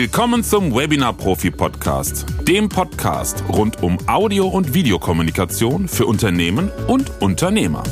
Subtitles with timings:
[0.00, 7.20] Willkommen zum Webinar Profi Podcast, dem Podcast rund um Audio- und Videokommunikation für Unternehmen und
[7.20, 7.82] Unternehmer.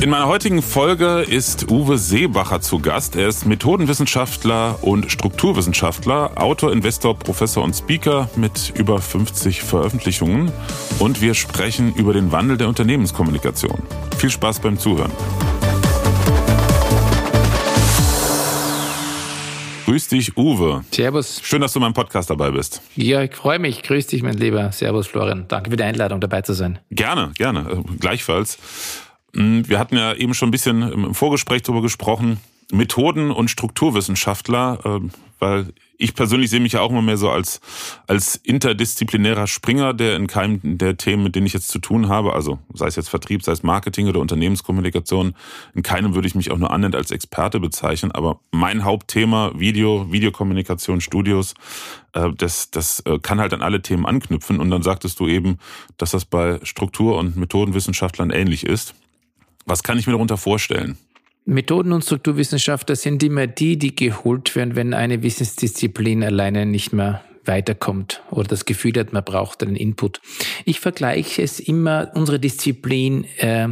[0.00, 3.14] In meiner heutigen Folge ist Uwe Seebacher zu Gast.
[3.14, 10.50] Er ist Methodenwissenschaftler und Strukturwissenschaftler, Autor, Investor, Professor und Speaker mit über 50 Veröffentlichungen.
[10.98, 13.84] Und wir sprechen über den Wandel der Unternehmenskommunikation.
[14.18, 15.12] Viel Spaß beim Zuhören.
[19.92, 20.86] Grüß dich, Uwe.
[20.90, 21.42] Servus.
[21.44, 22.80] Schön, dass du in meinem Podcast dabei bist.
[22.96, 23.82] Ja, ich freue mich.
[23.82, 24.72] Grüß dich, mein Lieber.
[24.72, 25.44] Servus, Florian.
[25.48, 26.78] Danke für die Einladung, dabei zu sein.
[26.90, 27.70] Gerne, gerne.
[27.70, 28.56] Äh, gleichfalls.
[29.34, 34.80] Hm, wir hatten ja eben schon ein bisschen im Vorgespräch darüber gesprochen, Methoden- und Strukturwissenschaftler,
[34.84, 37.60] ähm, weil ich persönlich sehe mich ja auch immer mehr so als,
[38.06, 42.32] als interdisziplinärer Springer, der in keinem der Themen, mit denen ich jetzt zu tun habe,
[42.32, 45.34] also sei es jetzt Vertrieb, sei es Marketing oder Unternehmenskommunikation,
[45.74, 50.10] in keinem würde ich mich auch nur annähernd als Experte bezeichnen, aber mein Hauptthema Video,
[50.10, 51.54] Videokommunikation, Studios,
[52.14, 55.58] äh, das, das äh, kann halt an alle Themen anknüpfen und dann sagtest du eben,
[55.98, 58.94] dass das bei Struktur- und Methodenwissenschaftlern ähnlich ist.
[59.66, 60.98] Was kann ich mir darunter vorstellen?
[61.44, 67.22] Methoden- und Strukturwissenschaftler sind immer die, die geholt werden, wenn eine Wissensdisziplin alleine nicht mehr
[67.44, 70.20] weiterkommt oder das Gefühl hat, man braucht einen Input.
[70.64, 73.68] Ich vergleiche es immer, unsere Disziplin, äh,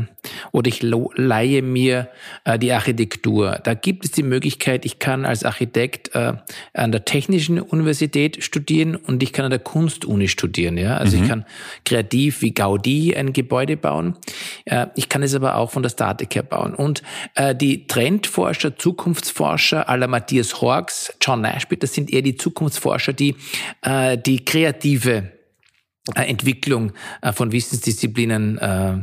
[0.52, 2.08] oder ich leihe mir
[2.44, 3.60] äh, die Architektur.
[3.62, 6.34] Da gibt es die Möglichkeit, ich kann als Architekt äh,
[6.74, 10.76] an der Technischen Universität studieren und ich kann an der Kunstuni studieren.
[10.76, 10.96] Ja?
[10.96, 11.22] Also mhm.
[11.22, 11.44] ich kann
[11.84, 14.16] kreativ wie Gaudi ein Gebäude bauen.
[14.64, 16.74] Äh, ich kann es aber auch von der Statik her bauen.
[16.74, 17.02] Und
[17.34, 23.36] äh, die Trendforscher, Zukunftsforscher aller Matthias Horks, John Nashbit, das sind eher die Zukunftsforscher, die
[23.82, 25.32] äh, die kreative
[26.14, 28.98] äh, Entwicklung äh, von Wissensdisziplinen äh,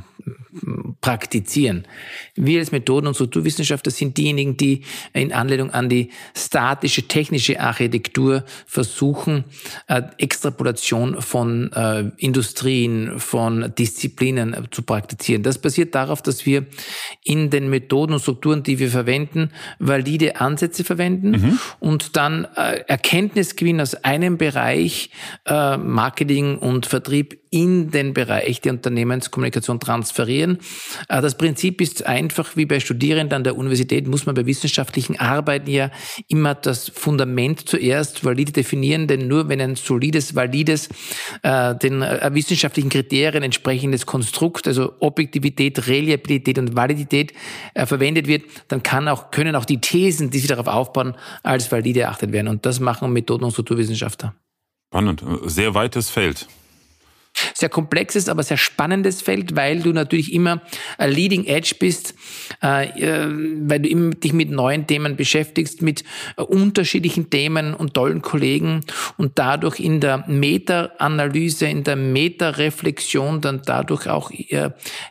[1.01, 1.85] praktizieren.
[2.35, 4.81] Wir als Methoden- und Strukturwissenschaftler sind diejenigen, die
[5.13, 9.45] in Anlehnung an die statische technische Architektur versuchen,
[9.87, 15.43] äh, Extrapolation von äh, Industrien, von Disziplinen äh, zu praktizieren.
[15.43, 16.65] Das basiert darauf, dass wir
[17.23, 21.59] in den Methoden und Strukturen, die wir verwenden, valide Ansätze verwenden mhm.
[21.79, 25.09] und dann Erkenntnisgewinn aus einem Bereich
[25.45, 30.46] Marketing und Vertrieb in den Bereich der Unternehmenskommunikation transferieren.
[31.09, 35.19] Äh, das Prinzip ist einfach, wie bei Studierenden an der Universität muss man bei wissenschaftlichen
[35.19, 35.91] Arbeiten ja
[36.27, 40.89] immer das Fundament zuerst valide definieren, denn nur wenn ein solides, valides,
[41.43, 47.33] äh, den äh, wissenschaftlichen Kriterien entsprechendes Konstrukt, also Objektivität, Reliabilität und Validität
[47.75, 52.01] verwendet wird, dann kann auch, können auch die Thesen, die sie darauf aufbauen, als valide
[52.01, 52.47] erachtet werden.
[52.47, 54.35] Und das machen Methoden- und Strukturwissenschaftler.
[54.89, 56.47] Spannend, sehr weites Feld
[57.53, 60.61] sehr komplexes, aber sehr spannendes Feld, weil du natürlich immer
[60.99, 62.15] Leading Edge bist,
[62.63, 63.27] äh, äh,
[63.67, 66.03] weil du immer dich mit neuen Themen beschäftigst, mit
[66.37, 68.81] äh, unterschiedlichen Themen und tollen Kollegen
[69.17, 74.31] und dadurch in der Meta-Analyse, in der Meta-Reflexion dann dadurch auch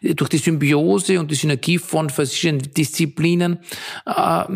[0.02, 3.58] durch die Symbiose und die Synergie von verschiedenen Disziplinen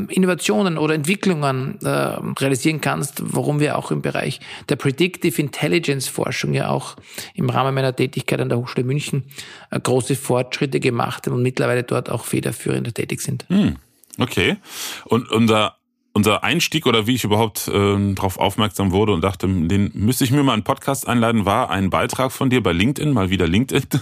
[0.08, 6.68] Innovationen oder Entwicklungen realisieren kannst, warum wir auch im Bereich der Predictive Intelligence Forschung ja
[6.68, 6.96] auch
[7.34, 9.24] im Rahmen Rahmen meiner Tätigkeit an der Hochschule München
[9.70, 13.44] äh, große Fortschritte gemacht und mittlerweile dort auch federführend tätig sind.
[13.48, 13.76] Hm,
[14.18, 14.56] okay.
[15.04, 15.76] Und unser
[16.12, 20.32] unser Einstieg oder wie ich überhaupt äh, darauf aufmerksam wurde und dachte, den müsste ich
[20.32, 23.84] mir mal einen Podcast einladen, war ein Beitrag von dir bei LinkedIn, mal wieder LinkedIn.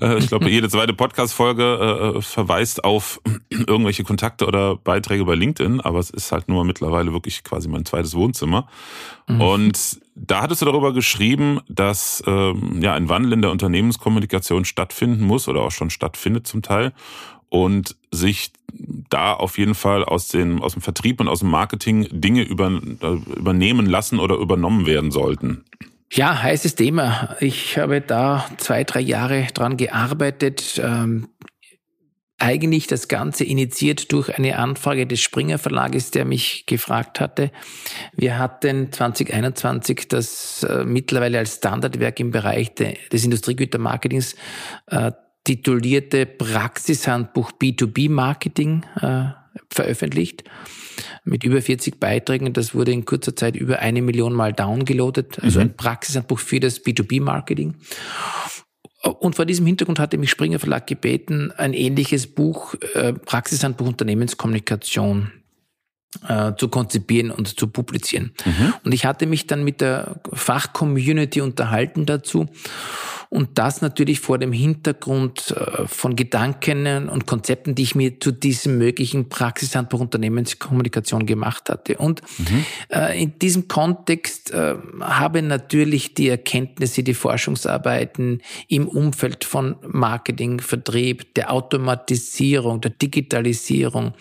[0.00, 5.80] Äh, ich glaube, jede zweite Podcast-Folge äh, verweist auf irgendwelche Kontakte oder Beiträge bei LinkedIn,
[5.80, 8.66] aber es ist halt nur mittlerweile wirklich quasi mein zweites Wohnzimmer.
[9.28, 9.40] Mhm.
[9.40, 15.24] Und da hattest du darüber geschrieben, dass ähm, ja ein Wandel in der Unternehmenskommunikation stattfinden
[15.24, 16.92] muss oder auch schon stattfindet zum Teil
[17.48, 18.52] und sich
[19.10, 22.68] da auf jeden Fall aus, den, aus dem Vertrieb und aus dem Marketing Dinge über,
[23.36, 25.64] übernehmen lassen oder übernommen werden sollten.
[26.12, 27.36] Ja, heißes Thema.
[27.40, 30.80] Ich habe da zwei, drei Jahre dran gearbeitet.
[30.82, 31.28] Ähm,
[32.44, 37.50] eigentlich das Ganze initiiert durch eine Anfrage des Springer Verlages, der mich gefragt hatte.
[38.12, 44.36] Wir hatten 2021 das äh, mittlerweile als Standardwerk im Bereich de, des Industriegütermarketings
[44.88, 45.12] äh,
[45.44, 49.24] titulierte Praxishandbuch B2B-Marketing äh,
[49.70, 50.44] veröffentlicht
[51.24, 52.52] mit über 40 Beiträgen.
[52.52, 55.42] Das wurde in kurzer Zeit über eine Million Mal downgeloadet.
[55.42, 55.66] Also mhm.
[55.66, 57.74] ein Praxishandbuch für das B2B-Marketing.
[59.04, 65.30] Und vor diesem Hintergrund hatte mich Springer Verlag gebeten, ein ähnliches Buch, äh, Praxishandbuch Unternehmenskommunikation,
[66.28, 68.32] äh, zu konzipieren und zu publizieren.
[68.44, 68.74] Mhm.
[68.84, 72.48] Und ich hatte mich dann mit der Fachcommunity unterhalten dazu
[73.34, 78.30] Und das natürlich vor dem Hintergrund äh, von Gedanken und Konzepten, die ich mir zu
[78.30, 81.96] diesem möglichen Praxishandbuch Unternehmenskommunikation gemacht hatte.
[81.96, 82.64] Und mhm.
[82.90, 90.60] äh, in diesem Kontext äh, habe natürlich die Erkenntnisse, die Forschungsarbeiten im Umfeld von Marketing,
[90.60, 94.14] Vertrieb, der Automatisierung, der Digitalisierung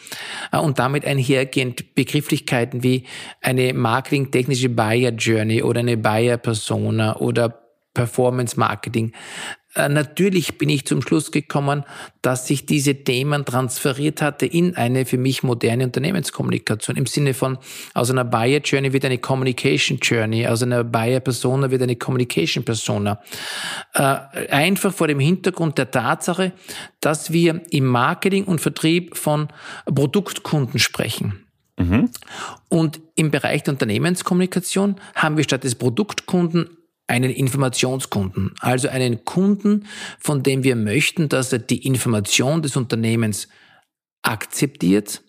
[0.51, 3.03] und damit einhergehend Begrifflichkeiten wie
[3.41, 7.62] eine marketingtechnische Buyer Journey oder eine Buyer Persona oder
[7.93, 9.13] Performance Marketing.
[9.75, 11.83] Äh, natürlich bin ich zum Schluss gekommen,
[12.21, 16.95] dass sich diese Themen transferiert hatte in eine für mich moderne Unternehmenskommunikation.
[16.95, 17.57] Im Sinne von,
[17.93, 22.63] aus einer Buyer Journey wird eine Communication Journey, aus einer Buyer Persona wird eine Communication
[22.63, 23.19] Persona.
[23.93, 26.53] Äh, einfach vor dem Hintergrund der Tatsache,
[26.99, 29.47] dass wir im Marketing und Vertrieb von
[29.85, 31.45] Produktkunden sprechen.
[31.77, 32.09] Mhm.
[32.69, 39.87] Und im Bereich der Unternehmenskommunikation haben wir statt des Produktkunden einen Informationskunden, also einen Kunden,
[40.19, 43.49] von dem wir möchten, dass er die Information des Unternehmens
[44.21, 45.21] akzeptiert,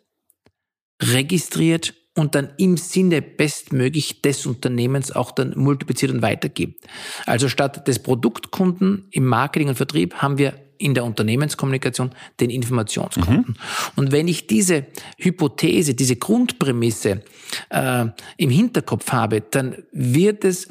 [1.02, 6.84] registriert und dann im Sinne bestmöglich des Unternehmens auch dann multipliziert und weitergibt.
[7.26, 12.10] Also statt des Produktkunden im Marketing und Vertrieb haben wir in der Unternehmenskommunikation
[12.40, 13.44] den Informationskunden.
[13.48, 13.56] Mhm.
[13.96, 14.86] Und wenn ich diese
[15.18, 17.22] Hypothese, diese Grundprämisse
[17.70, 18.06] äh,
[18.36, 20.68] im Hinterkopf habe, dann wird es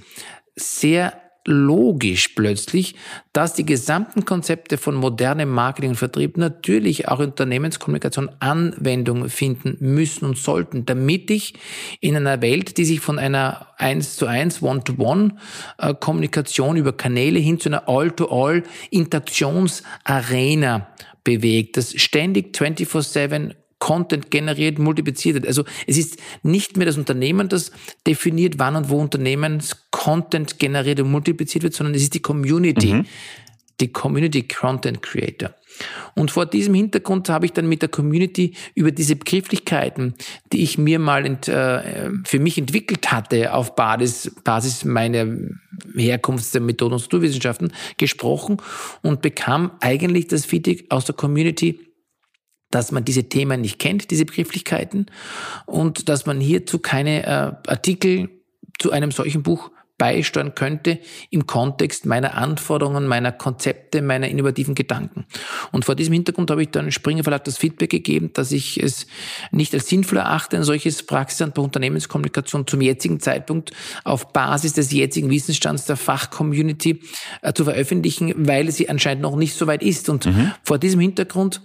[0.56, 1.14] sehr
[1.46, 2.96] logisch plötzlich,
[3.34, 10.26] dass die gesamten Konzepte von modernem Marketing und Vertrieb natürlich auch Unternehmenskommunikation Anwendung finden müssen
[10.26, 11.56] und sollten, damit ich
[12.00, 15.36] in einer Welt, die sich von einer 1 zu 1, One-to-One
[15.78, 20.88] äh, Kommunikation über Kanäle hin zu einer All-to-All Interaktionsarena
[21.24, 25.46] bewegt, das ständig 24-7 Content generiert, multipliziert wird.
[25.46, 27.74] Also es ist nicht mehr das Unternehmen, das
[28.08, 33.06] definiert, wann und wo Unternehmens-Content generiert und multipliziert wird, sondern es ist die Community, mhm.
[33.82, 35.54] die Community Content Creator.
[36.16, 40.14] Und vor diesem Hintergrund habe ich dann mit der Community über diese Begrifflichkeiten,
[40.54, 45.28] die ich mir mal ent, äh, für mich entwickelt hatte auf Basis, Basis meiner
[45.94, 48.62] Herkunft der Methoden und Strukturwissenschaften gesprochen
[49.02, 51.93] und bekam eigentlich das Feedback aus der Community,
[52.74, 55.08] dass man diese Themen nicht kennt, diese Begrifflichkeiten,
[55.66, 58.30] und dass man hierzu keine äh, Artikel
[58.80, 61.00] zu einem solchen Buch beisteuern könnte
[61.30, 65.26] im Kontext meiner Anforderungen, meiner Konzepte, meiner innovativen Gedanken.
[65.72, 69.06] Und vor diesem Hintergrund habe ich dann Springer Verlag das Feedback gegeben, dass ich es
[69.52, 73.72] nicht als sinnvoll erachte, ein solches Praxisamt bei Unternehmenskommunikation zum jetzigen Zeitpunkt
[74.04, 77.02] auf Basis des jetzigen Wissensstands der Fachcommunity
[77.44, 80.10] äh, zu veröffentlichen, weil sie anscheinend noch nicht so weit ist.
[80.10, 80.52] Und mhm.
[80.64, 81.62] vor diesem Hintergrund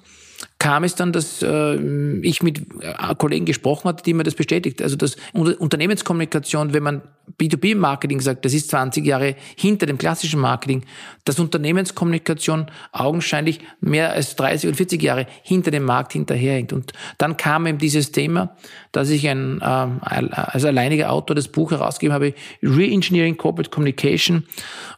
[0.59, 1.77] kam es dann, dass äh,
[2.23, 4.83] ich mit äh, Kollegen gesprochen hatte, die mir das bestätigt.
[4.83, 7.03] Also das Unternehmenskommunikation, wenn man
[7.39, 10.85] B2B-Marketing sagt, das ist 20 Jahre hinter dem klassischen Marketing,
[11.25, 16.73] dass Unternehmenskommunikation augenscheinlich mehr als 30 und 40 Jahre hinter dem Markt hinterherhängt.
[16.73, 18.57] Und dann kam eben dieses Thema,
[18.93, 24.45] dass ich ein, äh, als alleiniger Autor das Buch herausgegeben habe, Reengineering Corporate Communication,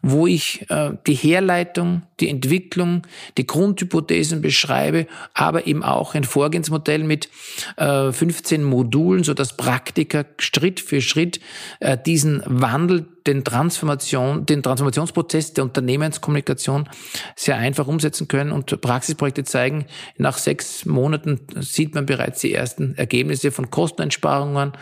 [0.02, 3.02] wo ich äh, die Herleitung, die Entwicklung,
[3.36, 7.28] die Grundhypothesen beschreibe, aber eben auch ein Vorgehensmodell mit
[7.76, 11.40] äh, 15 Modulen, so dass Praktiker Schritt für Schritt
[11.80, 11.98] äh,
[12.30, 16.88] diesen Wandel, den Transformation, den Transformationsprozess der Unternehmenskommunikation
[17.36, 22.94] sehr einfach umsetzen können und Praxisprojekte zeigen, nach sechs Monaten sieht man bereits die ersten
[22.96, 24.72] Ergebnisse von Kosteneinsparungen,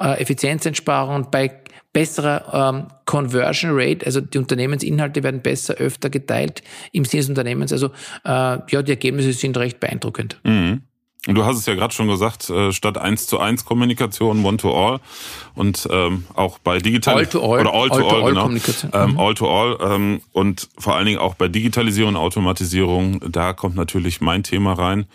[0.00, 1.58] äh, Effizienzeinsparungen bei
[1.92, 6.62] besserer ähm, Conversion Rate, also die Unternehmensinhalte werden besser, öfter geteilt
[6.92, 7.72] im Sinne des Unternehmens.
[7.72, 7.88] Also
[8.24, 8.30] äh,
[8.68, 10.40] ja, die Ergebnisse sind recht beeindruckend.
[10.42, 10.82] Mhm.
[11.26, 14.74] Du hast es ja gerade schon gesagt, äh, statt 1 zu 1 Kommunikation, One to
[14.74, 14.98] All
[15.54, 17.60] und ähm, auch bei digital all to all.
[17.60, 18.50] oder All to All, all, all genau.
[18.92, 19.20] Ähm, mhm.
[19.20, 23.76] All to All ähm, und vor allen Dingen auch bei Digitalisierung und Automatisierung, da kommt
[23.76, 25.06] natürlich mein Thema rein,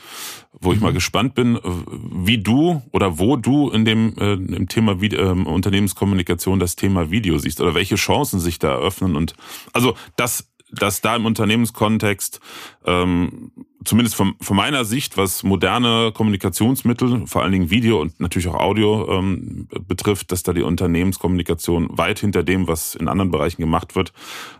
[0.53, 0.95] wo ich mal mhm.
[0.95, 6.77] gespannt bin, wie du oder wo du in dem äh, im Thema äh, Unternehmenskommunikation das
[6.77, 9.33] Thema Video siehst oder welche Chancen sich da eröffnen und
[9.73, 12.39] also das dass da im Unternehmenskontext,
[12.85, 13.51] ähm,
[13.85, 18.59] zumindest von, von meiner Sicht, was moderne Kommunikationsmittel, vor allen Dingen Video und natürlich auch
[18.59, 23.95] Audio ähm, betrifft, dass da die Unternehmenskommunikation weit hinter dem, was in anderen Bereichen gemacht
[23.95, 24.11] wird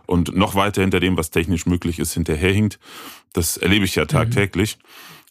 [0.06, 2.78] und noch weiter hinter dem, was technisch möglich ist, hinterherhinkt.
[3.32, 4.08] Das erlebe ich ja mhm.
[4.08, 4.78] tagtäglich.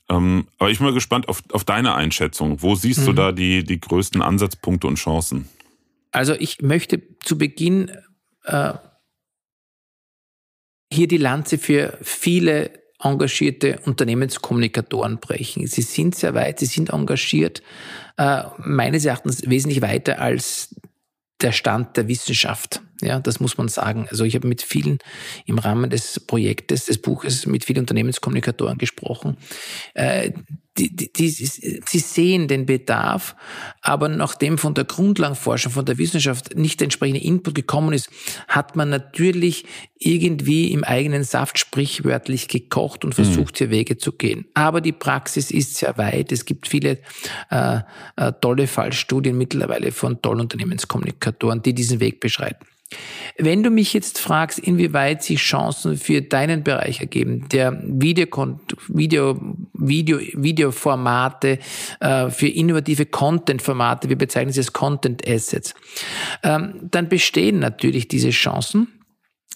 [0.10, 0.48] Mhm.
[0.58, 2.62] aber ich bin mal gespannt auf, auf deine Einschätzung.
[2.62, 3.06] Wo siehst mhm.
[3.06, 5.50] du da die, die größten Ansatzpunkte und Chancen?
[6.12, 7.92] Also ich möchte zu Beginn
[8.46, 8.74] äh,
[10.92, 15.68] hier die Lanze für viele engagierte Unternehmenskommunikatoren brechen.
[15.68, 17.62] Sie sind sehr weit, sie sind engagiert,
[18.18, 20.76] äh, meines Erachtens wesentlich weiter als
[21.42, 24.08] der Stand der Wissenschaft Ja, das muss man sagen.
[24.10, 24.98] Also ich habe mit vielen
[25.46, 29.38] im Rahmen des Projektes, des Buches, mit vielen Unternehmenskommunikatoren gesprochen.
[29.94, 30.32] Äh,
[30.78, 33.36] die, die, die, sie sehen den Bedarf,
[33.82, 38.10] aber nachdem von der Grundlagenforschung, von der Wissenschaft nicht der entsprechende Input gekommen ist,
[38.48, 39.66] hat man natürlich
[39.98, 43.58] irgendwie im eigenen Saft sprichwörtlich gekocht und versucht, mhm.
[43.58, 44.46] hier Wege zu gehen.
[44.54, 46.32] Aber die Praxis ist sehr weit.
[46.32, 47.00] Es gibt viele
[47.50, 47.80] äh,
[48.16, 52.66] äh, tolle Fallstudien mittlerweile von tollen Unternehmenskommunikatoren, die diesen Weg beschreiten.
[53.38, 58.26] Wenn du mich jetzt fragst, inwieweit sich Chancen für deinen Bereich ergeben, der Video,
[58.88, 59.40] Video,
[59.74, 61.60] Video, Videoformate,
[62.00, 65.76] äh, für innovative Content-Formate, wir bezeichnen sie als Content Assets,
[66.44, 68.88] ähm, dann bestehen natürlich diese Chancen.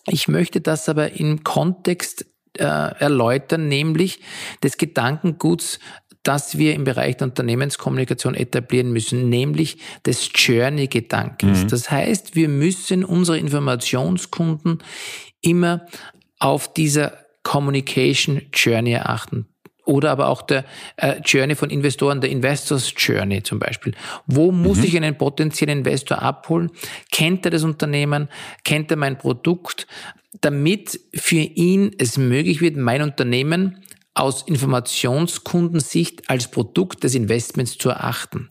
[0.08, 2.26] Ich möchte das aber im Kontext
[2.58, 4.20] äh, erläutern, nämlich
[4.62, 5.80] des Gedankenguts
[6.24, 11.64] das wir im Bereich der Unternehmenskommunikation etablieren müssen, nämlich des Journey-Gedankens.
[11.64, 11.68] Mhm.
[11.68, 14.80] Das heißt, wir müssen unsere Informationskunden
[15.42, 15.88] immer
[16.40, 17.14] auf dieser
[17.44, 19.48] Communication Journey erachten.
[19.84, 20.64] Oder aber auch der
[20.98, 23.94] äh, Journey von Investoren, der Investors Journey zum Beispiel.
[24.28, 24.84] Wo muss mhm.
[24.84, 26.70] ich einen potenziellen Investor abholen?
[27.12, 28.30] Kennt er das Unternehmen?
[28.64, 29.88] Kennt er mein Produkt?
[30.40, 37.90] Damit für ihn es möglich wird, mein Unternehmen aus Informationskundensicht als Produkt des Investments zu
[37.90, 38.50] erachten.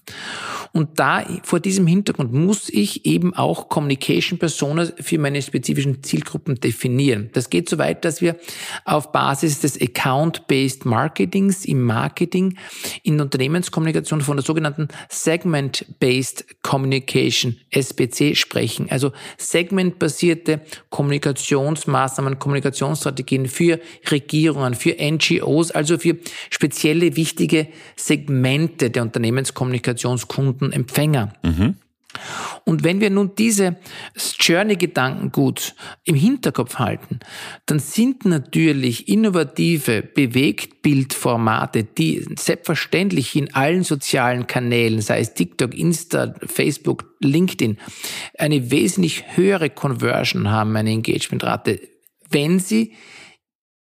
[0.73, 6.57] Und da, vor diesem Hintergrund muss ich eben auch Communication Personas für meine spezifischen Zielgruppen
[6.57, 7.31] definieren.
[7.33, 8.37] Das geht so weit, dass wir
[8.85, 12.57] auf Basis des Account-Based Marketings im Marketing
[13.03, 18.89] in Unternehmenskommunikation von der sogenannten Segment-Based Communication, SBC, sprechen.
[18.91, 20.61] Also segmentbasierte
[20.91, 26.17] Kommunikationsmaßnahmen, Kommunikationsstrategien für Regierungen, für NGOs, also für
[26.51, 31.33] spezielle wichtige Segmente der Unternehmenskommunikationskunden Empfänger.
[31.43, 31.77] Mhm.
[32.65, 33.77] Und wenn wir nun diese
[34.39, 35.75] Journey-Gedanken gut
[36.05, 37.21] im Hinterkopf halten,
[37.67, 46.35] dann sind natürlich innovative Bewegtbildformate, die selbstverständlich in allen sozialen Kanälen, sei es TikTok, Insta,
[46.45, 47.79] Facebook, LinkedIn,
[48.39, 51.81] eine wesentlich höhere Conversion haben, eine Engagementrate,
[52.29, 52.95] wenn sie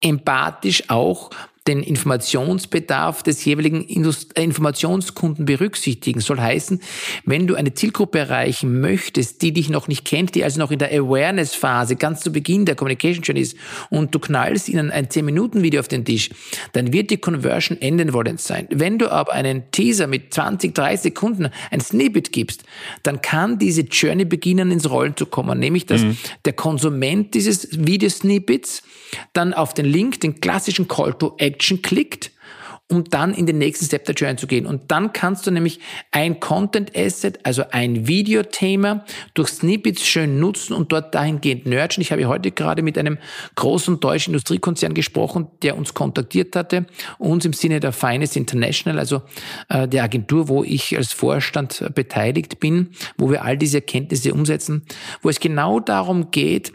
[0.00, 1.30] empathisch auch
[1.66, 6.20] den Informationsbedarf des jeweiligen Indust äh, Informationskunden berücksichtigen.
[6.20, 6.80] Soll heißen,
[7.24, 10.78] wenn du eine Zielgruppe erreichen möchtest, die dich noch nicht kennt, die also noch in
[10.78, 13.56] der Awareness-Phase ganz zu Beginn der Communication Journey ist
[13.90, 16.30] und du knallst ihnen ein 10-Minuten-Video auf den Tisch,
[16.72, 18.68] dann wird die Conversion enden wollend sein.
[18.70, 22.64] Wenn du aber einen Teaser mit 20, 30 Sekunden, ein Snippet gibst,
[23.02, 26.16] dann kann diese Journey beginnen ins Rollen zu kommen, nämlich dass mhm.
[26.44, 28.82] der Konsument dieses Videosnippets
[29.32, 32.30] dann auf den Link, den klassischen Call to Action klickt
[32.88, 34.64] um dann in den nächsten Step der Journey zu gehen.
[34.64, 35.80] Und dann kannst du nämlich
[36.12, 42.02] ein Content Asset, also ein Videothema, durch Snippets schön nutzen und dort dahingehend nurturen.
[42.02, 43.18] Ich habe heute gerade mit einem
[43.56, 46.86] großen deutschen Industriekonzern gesprochen, der uns kontaktiert hatte,
[47.18, 49.22] uns im Sinne der Finance International, also
[49.68, 54.86] äh, der Agentur, wo ich als Vorstand beteiligt bin, wo wir all diese Erkenntnisse umsetzen,
[55.22, 56.72] wo es genau darum geht,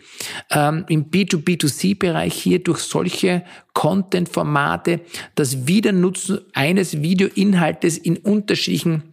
[0.51, 5.01] ähm, im B2B2C-Bereich hier durch solche Content-Formate,
[5.35, 9.11] das Wiedernutzen eines Videoinhaltes in unterschiedlichen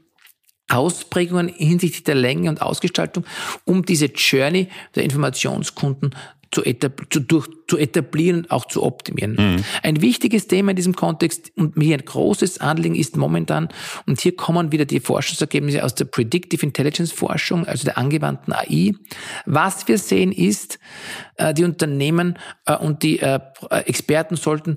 [0.69, 3.25] Ausprägungen hinsichtlich der Länge und Ausgestaltung,
[3.65, 6.15] um diese Journey der Informationskunden
[6.51, 6.63] zu,
[7.11, 9.37] zu, durch, zu etablieren und auch zu optimieren.
[9.39, 9.65] Mhm.
[9.83, 13.69] Ein wichtiges Thema in diesem Kontext und mir ein großes Anliegen ist momentan,
[14.07, 18.95] und hier kommen wieder die Forschungsergebnisse aus der Predictive Intelligence Forschung, also der angewandten AI.
[19.45, 20.79] Was wir sehen ist,
[21.39, 23.41] äh, die Unternehmen äh, und die äh,
[23.87, 24.77] Experten sollten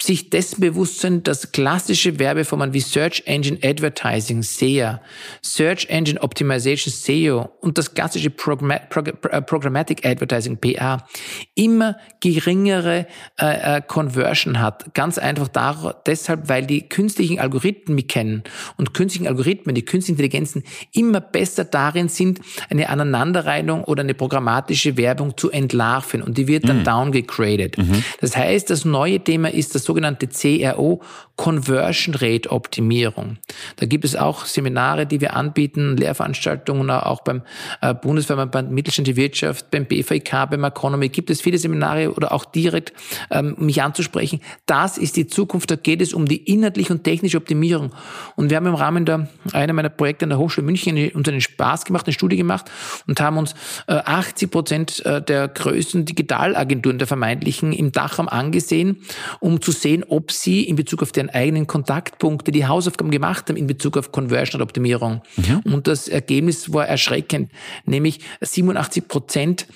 [0.00, 5.00] sich dessen bewusst sein, dass klassische Werbeformen wie Search Engine Advertising, SEA,
[5.40, 11.06] Search Engine Optimization, SEO und das klassische Programmatic Advertising, PA,
[11.54, 13.06] immer geringere
[13.38, 14.94] äh, äh, Conversion hat.
[14.94, 18.44] Ganz einfach dar deshalb, weil die künstlichen Algorithmen kennen
[18.76, 20.62] und künstlichen Algorithmen, die künstlichen Intelligenzen
[20.92, 26.68] immer besser darin sind, eine Aneinanderreihung oder eine programmatische Werbung zu entlarven und die wird
[26.68, 26.84] dann mhm.
[26.84, 27.76] downgegradet.
[27.76, 28.04] Mhm.
[28.20, 31.02] Das heißt, das neue Thema ist das sogenannte CRO,
[31.36, 33.38] Conversion Rate Optimierung.
[33.76, 37.42] Da gibt es auch Seminare, die wir anbieten, Lehrveranstaltungen, auch beim
[37.80, 42.92] äh, Bundesverband Mittelständische Wirtschaft, beim BVK, beim Economy gibt es viele Seminare oder auch direkt
[43.30, 44.40] ähm, mich anzusprechen.
[44.66, 45.70] Das ist die Zukunft.
[45.70, 47.92] Da geht es um die inhaltliche und technische Optimierung.
[48.36, 51.40] Und wir haben im Rahmen der einer meiner Projekte an der Hochschule München uns einen
[51.40, 52.70] Spaß gemacht, eine Studie gemacht
[53.06, 53.54] und haben uns
[53.86, 58.98] äh, 80 Prozent äh, der größten Digitalagenturen, der vermeintlichen, im Dachraum angesehen,
[59.40, 63.56] um zu sehen, ob sie in Bezug auf deren eigenen Kontaktpunkte die Hausaufgaben gemacht haben
[63.56, 65.22] in Bezug auf Conversion-Optimierung.
[65.36, 65.72] Mhm.
[65.72, 67.50] Und das Ergebnis war erschreckend,
[67.86, 69.66] nämlich 87 Prozent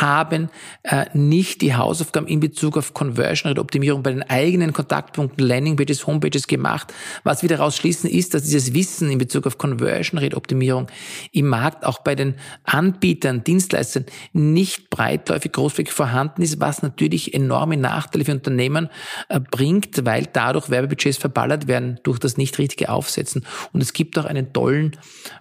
[0.00, 0.50] haben
[0.82, 6.06] äh, nicht die Hausaufgaben in Bezug auf Conversion Rate Optimierung bei den eigenen Kontaktpunkten, Landingpages,
[6.06, 6.92] Homepages gemacht.
[7.24, 10.88] Was wir daraus schließen ist, dass dieses Wissen in Bezug auf Conversion Rate Optimierung
[11.32, 17.76] im Markt auch bei den Anbietern, Dienstleistern nicht breitläufig, großflächig vorhanden ist, was natürlich enorme
[17.76, 18.88] Nachteile für Unternehmen
[19.28, 23.44] äh, bringt, weil dadurch Werbebudgets verballert werden durch das nicht richtige Aufsetzen.
[23.72, 24.96] Und es gibt auch einen tollen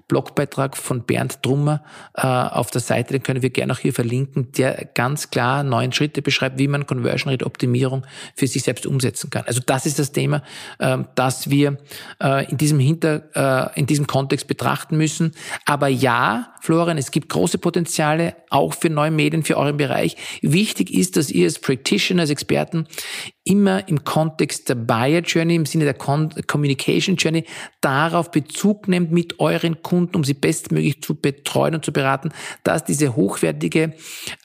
[0.07, 1.83] Blogbeitrag von Bernd Drummer
[2.13, 5.63] äh, auf der Seite, den können wir gerne auch hier verlinken finden, der ganz klar
[5.63, 9.43] neun Schritte beschreibt, wie man Conversion Rate Optimierung für sich selbst umsetzen kann.
[9.45, 10.43] Also das ist das Thema,
[10.79, 11.77] ähm, das wir
[12.21, 15.33] äh, in diesem Hinter, äh, in diesem Kontext betrachten müssen.
[15.65, 20.15] Aber ja, Florian, es gibt große Potenziale auch für neue Medien, für euren Bereich.
[20.41, 22.87] Wichtig ist, dass ihr als Practitioner, als Experten
[23.43, 27.45] immer im Kontext der Buyer Journey, im Sinne der Communication Journey,
[27.81, 32.29] darauf Bezug nehmt mit euren Kunden, um sie bestmöglich zu betreuen und zu beraten,
[32.63, 33.93] dass diese hochwertige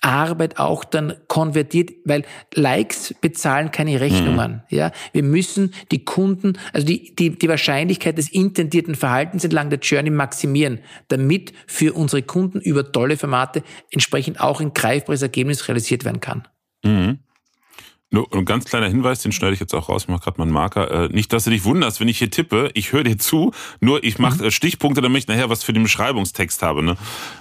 [0.01, 2.25] Arbeit auch dann konvertiert, weil
[2.55, 4.53] Likes bezahlen keine Rechnungen.
[4.53, 4.77] Mhm.
[4.77, 9.81] Ja, wir müssen die Kunden, also die, die, die Wahrscheinlichkeit des intendierten Verhaltens entlang der
[9.81, 16.07] Journey maximieren, damit für unsere Kunden über tolle Formate entsprechend auch ein greifbares Ergebnis realisiert
[16.07, 16.49] werden kann.
[16.83, 17.19] Mhm.
[18.11, 20.45] Nur ein ganz kleiner Hinweis, den schneide ich jetzt auch raus, ich mache gerade mal
[20.45, 20.91] einen Marker.
[20.91, 24.05] Äh, nicht, dass du dich wunderst, wenn ich hier tippe, ich höre dir zu, nur
[24.05, 24.45] ich mache mhm.
[24.45, 26.83] Äh, Stichpunkte, damit ich nachher was für den Beschreibungstext habe.
[26.85, 26.97] Ne?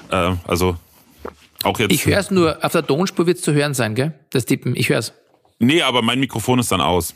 [0.09, 0.77] Äh, also
[1.63, 1.91] auch jetzt.
[1.91, 4.13] Ich höre es nur, auf der Tonspur wird es zu hören sein, gell?
[4.31, 5.13] Das Tippen, ich höre es.
[5.59, 7.13] Nee, aber mein Mikrofon ist dann aus.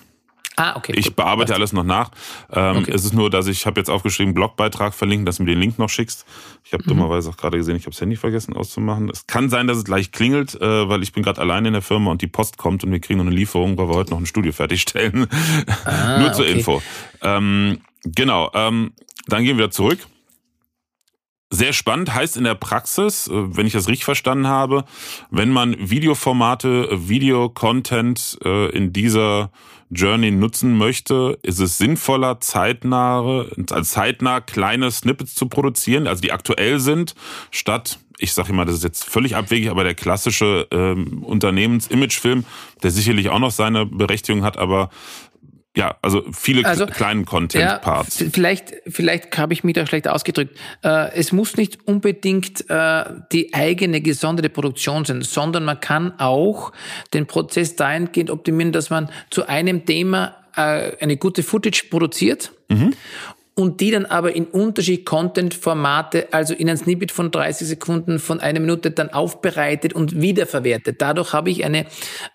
[0.59, 0.91] Ah, okay.
[0.97, 2.11] Ich gut, bearbeite alles noch nach.
[2.51, 2.91] Ähm, okay.
[2.91, 5.79] Es ist nur, dass ich habe jetzt aufgeschrieben, Blogbeitrag verlinken, dass du mir den Link
[5.79, 6.25] noch schickst.
[6.65, 6.89] Ich habe mhm.
[6.89, 9.09] dummerweise auch gerade gesehen, ich habe das Handy vergessen auszumachen.
[9.09, 11.81] Es kann sein, dass es gleich klingelt, äh, weil ich bin gerade alleine in der
[11.81, 14.19] Firma und die Post kommt und wir kriegen noch eine Lieferung, weil wir heute noch
[14.19, 15.27] ein Studio fertigstellen.
[15.85, 16.53] Ah, nur zur okay.
[16.53, 16.81] Info.
[17.21, 18.51] Ähm, genau.
[18.53, 18.91] Ähm,
[19.27, 19.99] dann gehen wir wieder zurück.
[21.51, 24.83] Sehr spannend heißt in der Praxis, äh, wenn ich das richtig verstanden habe,
[25.31, 29.51] wenn man Videoformate, Videocontent äh, in dieser
[29.89, 33.49] Journey nutzen möchte, ist es sinnvoller, zeitnahe,
[33.83, 37.15] zeitnah kleine Snippets zu produzieren, also die aktuell sind,
[37.51, 42.43] statt ich sage immer, das ist jetzt völlig abwegig, aber der klassische ähm, Unternehmens-Imagefilm,
[42.83, 44.89] der sicherlich auch noch seine Berechtigung hat, aber
[45.77, 48.19] ja, also viele also, kleinen Content-Parts.
[48.19, 50.57] Ja, vielleicht, vielleicht habe ich mich da schlecht ausgedrückt.
[50.83, 56.71] Äh, es muss nicht unbedingt äh, die eigene gesonderte Produktion sein, sondern man kann auch
[57.13, 62.93] den Prozess dahingehend optimieren, dass man zu einem Thema äh, eine gute Footage produziert mhm
[63.59, 68.39] und die dann aber in unterschiedliche Content-Formate, also in ein Snippet von 30 Sekunden, von
[68.39, 71.01] einer Minute dann aufbereitet und wiederverwertet.
[71.01, 71.85] Dadurch habe ich eine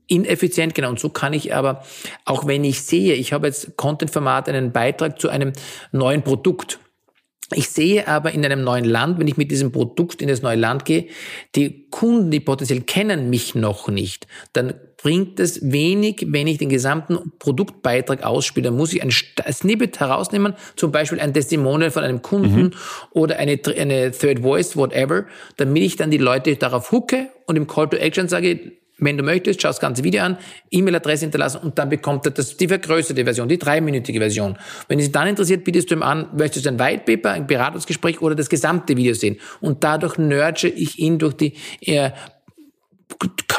[0.06, 0.88] ineffizient, genau.
[0.88, 1.84] Und so kann ich aber,
[2.24, 5.52] auch wenn ich sehe, ich habe jetzt Content-Format, einen Beitrag zu einem
[5.92, 6.78] neuen Produkt,
[7.54, 10.56] ich sehe aber in einem neuen Land, wenn ich mit diesem Produkt in das neue
[10.56, 11.06] Land gehe,
[11.54, 16.68] die Kunden, die potenziell kennen mich noch nicht, dann bringt es wenig, wenn ich den
[16.68, 18.64] gesamten Produktbeitrag ausspiele.
[18.64, 22.72] Dann muss ich ein Snippet herausnehmen, zum Beispiel ein Testimonial von einem Kunden mhm.
[23.12, 27.68] oder eine, eine Third Voice, whatever, damit ich dann die Leute darauf hucke und im
[27.68, 30.38] Call to Action sage, wenn du möchtest, schau das ganze Video an,
[30.70, 34.56] E-Mail-Adresse hinterlassen und dann bekommt er das, die vergrößerte Version, die dreiminütige Version.
[34.88, 38.22] Wenn es dann interessiert, bietest du ihm an, möchtest du ein White Paper, ein Beratungsgespräch
[38.22, 39.36] oder das gesamte Video sehen.
[39.60, 42.10] Und dadurch nurture ich ihn durch die äh,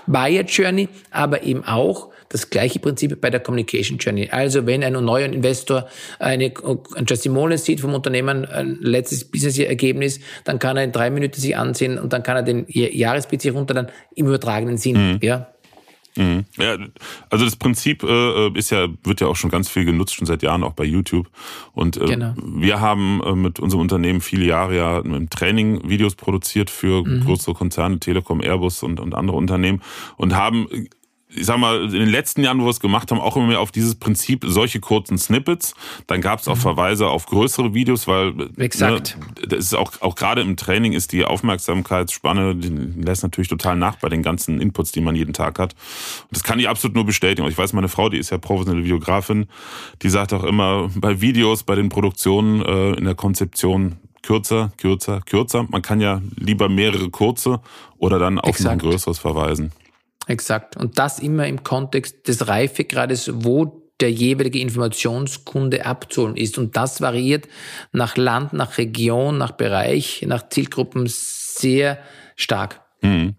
[0.07, 4.29] Buyer Journey, aber eben auch das gleiche Prinzip bei der Communication Journey.
[4.29, 5.87] Also wenn ein neuer Investor
[6.19, 6.53] eine,
[6.95, 11.55] ein Testimonial sieht vom Unternehmen, ein letztes Business-Ergebnis, dann kann er in drei Minuten sich
[11.55, 15.13] ansehen und dann kann er den Jahresbudget runter dann im übertragenen Sinn.
[15.13, 15.19] Mhm.
[15.21, 15.47] Ja.
[16.17, 16.45] Mhm.
[16.57, 16.77] Ja,
[17.29, 20.43] also das Prinzip äh, ist ja, wird ja auch schon ganz viel genutzt, schon seit
[20.43, 21.29] Jahren auch bei YouTube.
[21.73, 22.33] Und äh, genau.
[22.43, 27.23] wir haben äh, mit unserem Unternehmen viele Jahre ja im Training Videos produziert für mhm.
[27.23, 29.81] größere Konzerne, Telekom, Airbus und, und andere Unternehmen
[30.17, 30.67] und haben
[31.37, 33.59] ich sag mal, in den letzten Jahren, wo wir es gemacht haben, auch immer mehr
[33.59, 35.73] auf dieses Prinzip solche kurzen Snippets.
[36.07, 36.61] Dann gab es auch mhm.
[36.61, 39.17] Verweise auf größere Videos, weil ne, Exakt.
[39.19, 42.69] Ne, das ist auch, auch gerade im Training ist die Aufmerksamkeitsspanne, die
[43.01, 45.73] lässt natürlich total nach bei den ganzen Inputs, die man jeden Tag hat.
[46.23, 47.45] Und das kann ich absolut nur bestätigen.
[47.45, 49.47] Und ich weiß, meine Frau, die ist ja professionelle Videografin,
[50.01, 53.97] die sagt auch immer, bei Videos, bei den Produktionen, äh, in der Konzeption,
[54.27, 55.65] kürzer, kürzer, kürzer.
[55.69, 57.61] Man kann ja lieber mehrere kurze
[57.97, 58.73] oder dann auf Exakt.
[58.73, 59.71] ein größeres verweisen.
[60.27, 60.77] Exakt.
[60.77, 66.57] Und das immer im Kontext des Reifegrades, wo der jeweilige Informationskunde abzuholen ist.
[66.57, 67.47] Und das variiert
[67.91, 71.97] nach Land, nach Region, nach Bereich, nach Zielgruppen sehr
[72.35, 72.81] stark.
[73.01, 73.35] Mhm.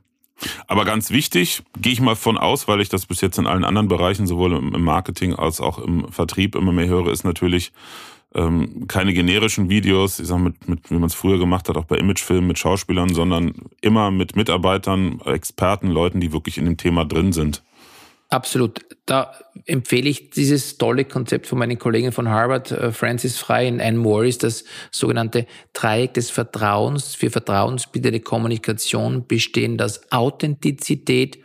[0.66, 3.64] Aber ganz wichtig, gehe ich mal von aus, weil ich das bis jetzt in allen
[3.64, 7.72] anderen Bereichen, sowohl im Marketing als auch im Vertrieb immer mehr höre, ist natürlich
[8.34, 11.84] ähm, keine generischen Videos, ich sag mit, mit wie man es früher gemacht hat, auch
[11.84, 17.04] bei Imagefilmen mit Schauspielern, sondern immer mit Mitarbeitern, Experten, Leuten, die wirklich in dem Thema
[17.04, 17.62] drin sind.
[18.30, 18.84] Absolut.
[19.06, 19.32] Da
[19.64, 23.96] empfehle ich dieses tolle Konzept von meinen Kollegen von Harvard, äh, Francis Frey und Anne
[23.96, 31.38] Morris, das sogenannte Dreieck des Vertrauens für vertrauensbildende Kommunikation bestehen aus Authentizität,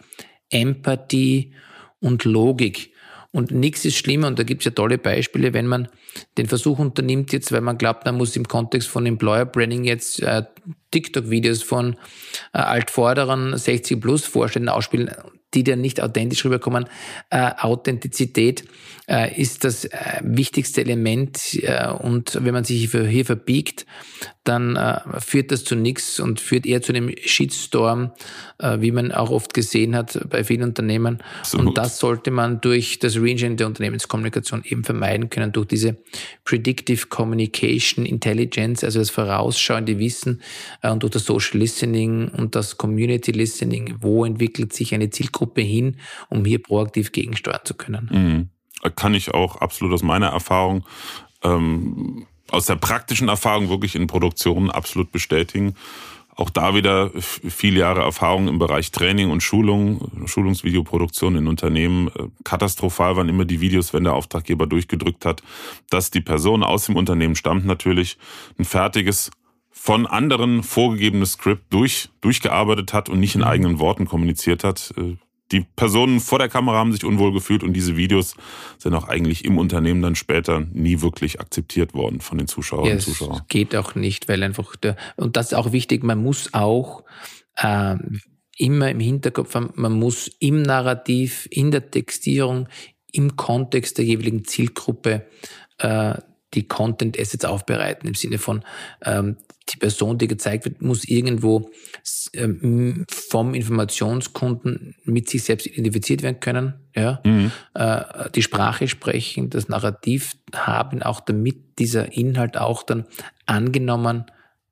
[0.50, 1.54] Empathie
[2.02, 2.93] und Logik.
[3.34, 5.90] Und nichts ist schlimmer, und da gibt es ja tolle Beispiele, wenn man
[6.38, 10.22] den Versuch unternimmt jetzt, weil man glaubt, man muss im Kontext von Employer Branding jetzt
[10.22, 10.44] äh,
[10.92, 11.96] TikTok-Videos von
[12.54, 15.10] äh, Altforderern 60 plus vorstellen, ausspielen,
[15.56, 16.86] die dann nicht authentisch rüberkommen.
[17.32, 18.66] Äh, Authentizität
[19.08, 23.86] äh, ist das äh, wichtigste Element äh, und wenn man sich hier verbiegt,
[24.44, 28.12] dann äh, führt das zu nichts und führt eher zu einem Shitstorm,
[28.60, 31.20] äh, wie man auch oft gesehen hat bei vielen Unternehmen.
[31.44, 35.98] So und das sollte man durch das Reengineering der Unternehmenskommunikation eben vermeiden können, durch diese
[36.44, 40.42] Predictive Communication Intelligence, also das vorausschauende Wissen
[40.82, 45.62] äh, und durch das Social Listening und das Community Listening, wo entwickelt sich eine Zielgruppe
[45.62, 45.98] hin,
[46.30, 48.10] um hier proaktiv gegensteuern zu können.
[48.12, 48.53] Mhm
[48.90, 50.86] kann ich auch absolut aus meiner Erfahrung,
[51.44, 55.76] ähm, aus der praktischen Erfahrung wirklich in Produktionen absolut bestätigen.
[56.36, 62.10] Auch da wieder viele Jahre Erfahrung im Bereich Training und Schulung, Schulungsvideoproduktion in Unternehmen.
[62.44, 65.44] Katastrophal waren immer die Videos, wenn der Auftraggeber durchgedrückt hat,
[65.92, 68.18] dass die Person aus dem Unternehmen stammt, natürlich
[68.58, 69.30] ein fertiges,
[69.70, 73.48] von anderen vorgegebenes Skript durch, durchgearbeitet hat und nicht in mhm.
[73.48, 74.94] eigenen Worten kommuniziert hat
[75.54, 78.36] die Personen vor der Kamera haben sich unwohl gefühlt und diese Videos
[78.80, 82.94] sind auch eigentlich im Unternehmen dann später nie wirklich akzeptiert worden von den Zuschauern ja,
[82.94, 83.42] und Zuschauern.
[83.48, 87.04] Geht auch nicht, weil einfach der, und das ist auch wichtig, man muss auch
[87.58, 87.96] äh,
[88.58, 92.68] immer im Hinterkopf haben, man muss im Narrativ, in der Textierung,
[93.12, 95.28] im Kontext der jeweiligen Zielgruppe
[95.78, 96.16] äh,
[96.54, 98.64] die Content Assets aufbereiten, im Sinne von
[99.04, 99.38] ähm,
[99.70, 101.70] die Person, die gezeigt wird, muss irgendwo
[102.34, 107.52] ähm, vom Informationskunden mit sich selbst identifiziert werden können, ja, mhm.
[107.74, 113.06] äh, die Sprache sprechen, das Narrativ haben, auch damit dieser Inhalt auch dann
[113.46, 114.26] angenommen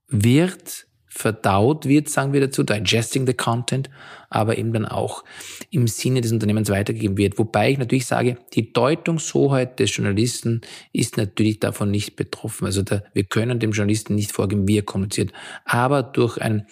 [0.07, 3.89] wird, verdaut wird, sagen wir dazu, digesting the content,
[4.31, 5.23] aber eben dann auch
[5.69, 7.37] im Sinne des Unternehmens weitergegeben wird.
[7.37, 10.61] Wobei ich natürlich sage, die Deutungshoheit des Journalisten
[10.93, 12.65] ist natürlich davon nicht betroffen.
[12.65, 15.31] Also da, wir können dem Journalisten nicht vorgeben, wie er kommuniziert.
[15.65, 16.65] Aber durch ein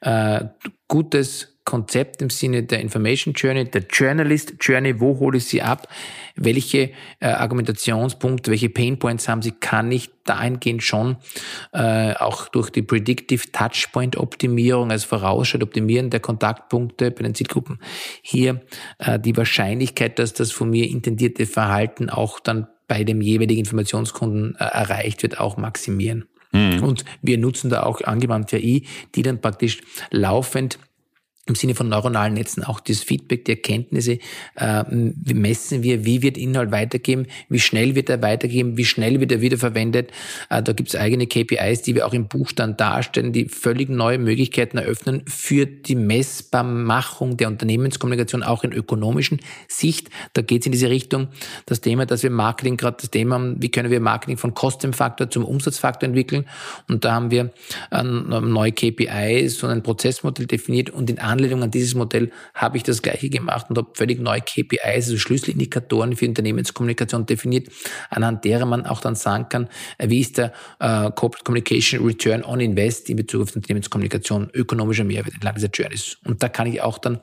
[0.00, 0.46] äh,
[0.88, 5.86] gutes Konzept im Sinne der Information Journey, der Journalist Journey, wo hole ich sie ab,
[6.34, 11.18] welche äh, Argumentationspunkte, welche Painpoints haben sie, kann ich dahingehend schon
[11.72, 16.20] äh, auch durch die Predictive Touchpoint Optimierung, also Vorausschau Optimieren der
[17.00, 17.78] Kontaktpunkte bei den Zielgruppen,
[18.22, 18.60] hier
[18.98, 24.56] äh, die Wahrscheinlichkeit, dass das von mir intendierte Verhalten auch dann bei dem jeweiligen Informationskunden
[24.56, 26.26] äh, erreicht wird, auch maximieren.
[26.52, 26.82] Mhm.
[26.82, 28.82] Und wir nutzen da auch angewandte AI,
[29.14, 30.78] die dann praktisch laufend
[31.50, 34.18] im Sinne von neuronalen Netzen auch das Feedback, die Erkenntnisse
[34.56, 39.32] äh, messen wir, wie wird Inhalt weitergeben, wie schnell wird er weitergeben, wie schnell wird
[39.32, 40.10] er wiederverwendet.
[40.48, 43.90] Äh, da gibt es eigene KPIs, die wir auch im Buch dann darstellen, die völlig
[43.90, 50.08] neue Möglichkeiten eröffnen für die Messbarmachung der Unternehmenskommunikation auch in ökonomischen Sicht.
[50.32, 51.28] Da geht es in diese Richtung.
[51.66, 55.30] Das Thema, dass wir Marketing gerade das Thema haben, wie können wir Marketing von Kostenfaktor
[55.30, 56.46] zum Umsatzfaktor entwickeln.
[56.88, 57.50] Und da haben wir
[57.90, 62.82] äh, neue KPIs und ein Prozessmodell definiert und in Anlehnung an dieses Modell habe ich
[62.82, 67.68] das Gleiche gemacht und habe völlig neue KPIs, also Schlüsselindikatoren für Unternehmenskommunikation definiert,
[68.10, 72.44] anhand derer man auch dann sagen kann, äh, wie ist der äh, Corporate Communication Return
[72.44, 76.18] on Invest in Bezug auf Unternehmenskommunikation ökonomischer Mehrwert entlang dieser Journeys.
[76.24, 77.20] Und da kann ich auch dann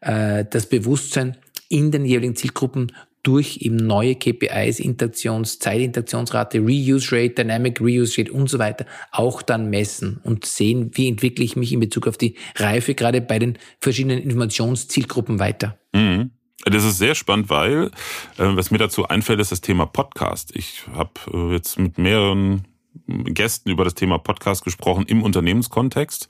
[0.00, 1.36] äh, das Bewusstsein
[1.68, 8.32] in den jeweiligen Zielgruppen durch eben neue KPIs, Interaktions, Zeitinteraktionsrate, Reuse Rate, Dynamic Reuse Rate
[8.32, 12.16] und so weiter auch dann messen und sehen, wie entwickle ich mich in Bezug auf
[12.16, 15.78] die Reife gerade bei den verschiedenen Informationszielgruppen weiter.
[15.92, 16.30] Mhm.
[16.64, 17.90] Das ist sehr spannend, weil äh,
[18.38, 20.54] was mir dazu einfällt, ist das Thema Podcast.
[20.54, 22.66] Ich habe äh, jetzt mit mehreren
[23.06, 26.28] Gästen über das Thema Podcast gesprochen im Unternehmenskontext.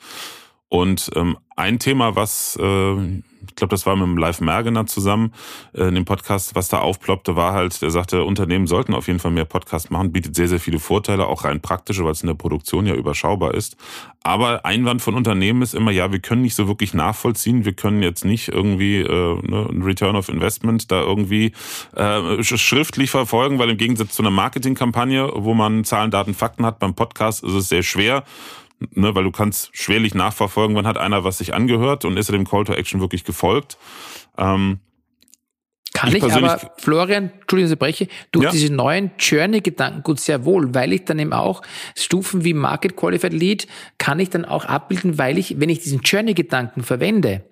[0.69, 3.23] Und ähm, ein Thema, was, äh,
[3.61, 5.33] glaube, das war mit dem Live Mergener zusammen
[5.73, 9.21] äh, in dem Podcast, was da aufploppte, war halt, der sagte, Unternehmen sollten auf jeden
[9.21, 12.27] Fall mehr Podcasts machen, bietet sehr, sehr viele Vorteile, auch rein praktische, weil es in
[12.27, 13.77] der Produktion ja überschaubar ist.
[14.23, 18.03] Aber Einwand von Unternehmen ist immer, ja, wir können nicht so wirklich nachvollziehen, wir können
[18.03, 21.53] jetzt nicht irgendwie äh, ne, ein Return of Investment da irgendwie
[21.95, 26.79] äh, schriftlich verfolgen, weil im Gegensatz zu einer Marketingkampagne, wo man Zahlen, Daten, Fakten hat,
[26.79, 28.25] beim Podcast ist es sehr schwer
[28.91, 32.33] ne, weil du kannst schwerlich nachverfolgen, wann hat einer was sich angehört und ist er
[32.33, 33.79] dem Call to Action wirklich gefolgt.
[34.39, 34.81] Ähm,
[35.93, 38.51] kann ich, ich aber, Florian, Entschuldigung, ich breche, durch ja.
[38.53, 41.63] diese neuen Journey-Gedanken gut sehr wohl, weil ich dann eben auch
[41.97, 43.67] Stufen wie Market Qualified Lead
[43.99, 47.45] kann ich dann auch abbilden, weil ich, wenn ich diesen Journey-Gedanken verwende,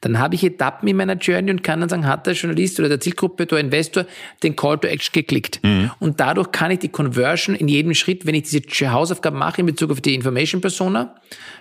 [0.00, 2.88] dann habe ich Etappen in meiner Journey und kann dann sagen, hat der Journalist oder
[2.88, 4.06] der Zielgruppe, der Investor
[4.42, 5.60] den Call to Action geklickt.
[5.62, 5.90] Mhm.
[5.98, 9.66] Und dadurch kann ich die Conversion in jedem Schritt, wenn ich diese Hausaufgaben mache in
[9.66, 11.14] Bezug auf die Information Persona,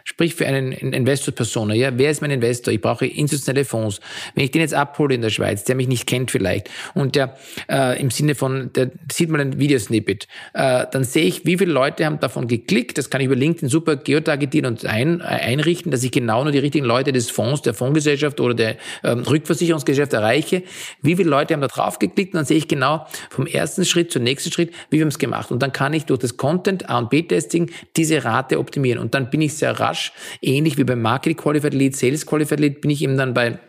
[0.03, 2.73] sprich für einen Investor Persona, ja, wer ist mein Investor?
[2.73, 3.99] Ich brauche institutionelle Fonds.
[4.35, 7.37] Wenn ich den jetzt abhole in der Schweiz, der mich nicht kennt vielleicht und der
[7.69, 11.71] äh, im Sinne von, der sieht mal ein Videosnippet, äh, dann sehe ich, wie viele
[11.71, 12.97] Leute haben davon geklickt.
[12.97, 16.59] Das kann ich über LinkedIn super geotargetieren und ein, einrichten, dass ich genau nur die
[16.59, 20.63] richtigen Leute des Fonds, der Fondsgesellschaft Versicherungsgesellschaft oder der ähm, Rückversicherungsgesellschaft erreiche,
[21.01, 24.11] wie viele Leute haben da drauf geklickt und dann sehe ich genau vom ersten Schritt
[24.11, 25.51] zum nächsten Schritt, wie wir es gemacht.
[25.51, 28.99] Und dann kann ich durch das Content A und B-Testing diese Rate optimieren.
[28.99, 32.81] Und dann bin ich sehr rasch, ähnlich wie beim Marketing Qualified Lead, Sales Qualified Lead,
[32.81, 33.59] bin ich eben dann bei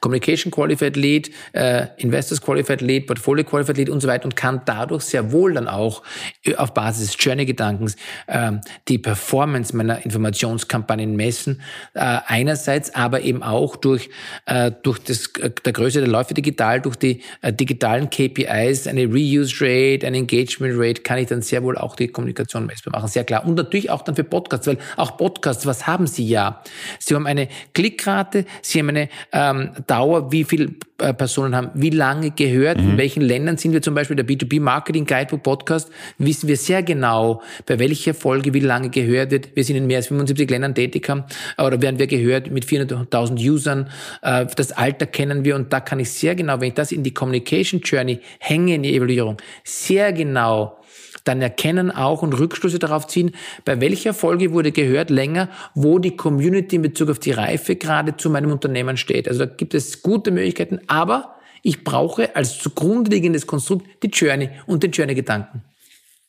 [0.00, 4.62] Communication Qualified Lead, äh, Investors Qualified Lead, Portfolio Qualified Lead und so weiter und kann
[4.64, 6.02] dadurch sehr wohl dann auch
[6.44, 8.52] äh, auf Basis des Journey-Gedankens äh,
[8.88, 11.62] die Performance meiner Informationskampagnen messen.
[11.94, 14.10] Äh, einerseits aber eben auch durch,
[14.46, 19.06] äh, durch das, äh, der Größe der Läufe digital, durch die äh, digitalen KPIs, eine
[19.06, 23.08] Reuse Rate, eine Engagement Rate, kann ich dann sehr wohl auch die Kommunikation messbar machen.
[23.08, 23.44] Sehr klar.
[23.46, 26.62] Und natürlich auch dann für Podcasts, weil auch Podcasts, was haben sie ja?
[26.98, 31.90] Sie haben eine Klickrate, sie haben eine ähm, Dauer, wie viele äh, Personen haben, wie
[31.90, 32.90] lange gehört, mhm.
[32.90, 36.82] in welchen Ländern sind wir zum Beispiel, der B2B Marketing Guidebook Podcast, wissen wir sehr
[36.82, 39.56] genau, bei welcher Folge wie lange gehört wird.
[39.56, 41.24] Wir sind in mehr als 75 Ländern tätig haben,
[41.58, 43.90] oder werden wir gehört mit 400.000 Usern.
[44.22, 47.02] Äh, das Alter kennen wir und da kann ich sehr genau, wenn ich das in
[47.02, 50.81] die Communication Journey hänge, in die Evaluierung, sehr genau
[51.24, 53.32] dann erkennen auch und Rückschlüsse darauf ziehen,
[53.64, 58.16] bei welcher Folge wurde gehört länger, wo die Community in Bezug auf die Reife gerade
[58.16, 59.28] zu meinem Unternehmen steht.
[59.28, 64.50] Also da gibt es gute Möglichkeiten, aber ich brauche als zugrunde liegendes Konstrukt die Journey
[64.66, 65.62] und den Journey-Gedanken.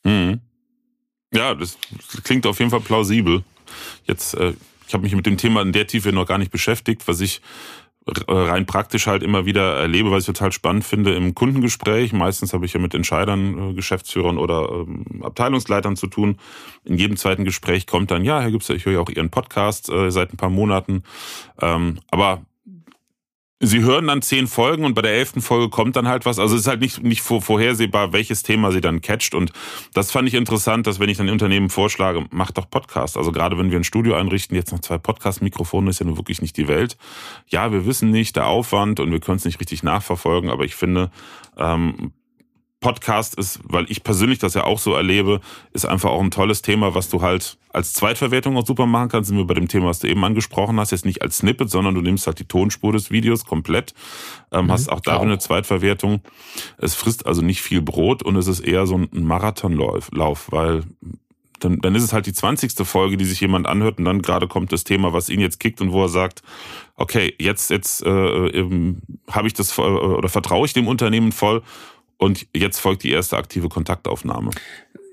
[0.04, 0.40] Mhm.
[1.34, 1.78] Ja, das
[2.24, 3.44] klingt auf jeden Fall plausibel.
[4.06, 4.54] Jetzt, äh,
[4.88, 7.42] ich habe mich mit dem Thema in der Tiefe noch gar nicht beschäftigt, was ich
[8.06, 12.14] rein praktisch halt immer wieder erlebe, was ich total spannend finde im Kundengespräch.
[12.14, 16.38] Meistens habe ich ja mit Entscheidern, äh, Geschäftsführern oder ähm, Abteilungsleitern zu tun.
[16.84, 19.90] In jedem zweiten Gespräch kommt dann, ja, Herr Gübster, ich höre ja auch Ihren Podcast
[19.90, 21.04] äh, seit ein paar Monaten.
[21.62, 22.42] Ähm, aber
[23.66, 26.38] Sie hören dann zehn Folgen und bei der elften Folge kommt dann halt was.
[26.38, 29.34] Also es ist halt nicht, nicht vorhersehbar, welches Thema sie dann catcht.
[29.34, 29.54] Und
[29.94, 33.16] das fand ich interessant, dass wenn ich dann Unternehmen vorschlage, macht doch Podcast.
[33.16, 36.42] Also gerade wenn wir ein Studio einrichten, jetzt noch zwei Podcast-Mikrofone, ist ja nun wirklich
[36.42, 36.98] nicht die Welt.
[37.48, 40.76] Ja, wir wissen nicht, der Aufwand und wir können es nicht richtig nachverfolgen, aber ich
[40.76, 41.10] finde,
[41.58, 42.12] ähm,
[42.84, 45.40] Podcast ist, weil ich persönlich das ja auch so erlebe,
[45.72, 49.30] ist einfach auch ein tolles Thema, was du halt als Zweitverwertung auch super machen kannst.
[49.30, 51.96] Sind wir bei dem Thema, was du eben angesprochen hast, jetzt nicht als Snippet, sondern
[51.96, 53.94] du nimmst halt die Tonspur des Videos komplett,
[54.52, 56.22] ähm, mhm, hast auch darin eine Zweitverwertung.
[56.78, 60.84] Es frisst also nicht viel Brot und es ist eher so ein Marathonlauf, Lauf, weil
[61.64, 64.48] dann, dann ist es halt die zwanzigste Folge, die sich jemand anhört und dann gerade
[64.48, 66.42] kommt das Thema, was ihn jetzt kickt und wo er sagt,
[66.96, 68.96] okay, jetzt jetzt äh,
[69.32, 71.64] habe ich das äh, oder vertraue ich dem Unternehmen voll
[72.18, 74.52] und jetzt folgt die erste aktive Kontaktaufnahme.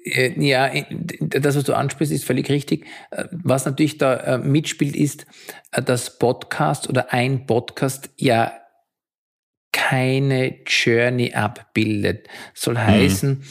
[0.04, 0.70] Äh, ja,
[1.20, 2.86] das, was du ansprichst, ist völlig richtig.
[3.10, 5.26] Äh, was natürlich da äh, mitspielt, ist,
[5.70, 8.52] dass Podcast oder ein Podcast ja
[9.88, 12.28] keine Journey abbildet.
[12.52, 13.42] Soll heißen, mhm.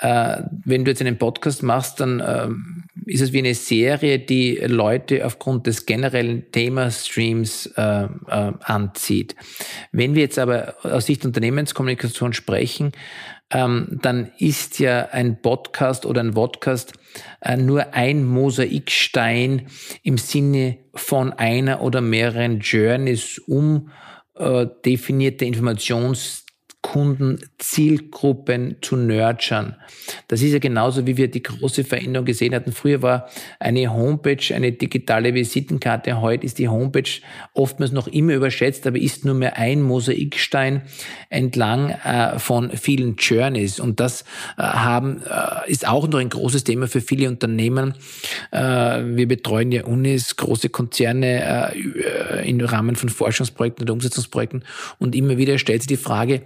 [0.00, 2.48] äh, wenn du jetzt einen Podcast machst, dann äh,
[3.06, 8.08] ist es wie eine Serie, die Leute aufgrund des generellen Themastreams äh, äh,
[8.60, 9.34] anzieht.
[9.90, 12.92] Wenn wir jetzt aber aus Sicht Unternehmenskommunikation sprechen,
[13.50, 16.92] ähm, dann ist ja ein Podcast oder ein Podcast
[17.40, 19.66] äh, nur ein Mosaikstein
[20.02, 23.90] im Sinne von einer oder mehreren Journeys, um
[24.84, 26.44] definierte Informations
[26.82, 29.76] Kunden, Zielgruppen zu nurturen.
[30.28, 32.72] Das ist ja genauso, wie wir die große Veränderung gesehen hatten.
[32.72, 36.20] Früher war eine Homepage eine digitale Visitenkarte.
[36.20, 37.10] Heute ist die Homepage
[37.52, 40.82] oftmals noch immer überschätzt, aber ist nur mehr ein Mosaikstein
[41.28, 43.78] entlang äh, von vielen Journeys.
[43.78, 44.22] Und das
[44.56, 47.94] äh, haben, äh, ist auch noch ein großes Thema für viele Unternehmen.
[48.52, 54.64] Äh, wir betreuen ja Unis, große Konzerne äh, im Rahmen von Forschungsprojekten oder Umsetzungsprojekten.
[54.98, 56.42] Und immer wieder stellt sich die Frage,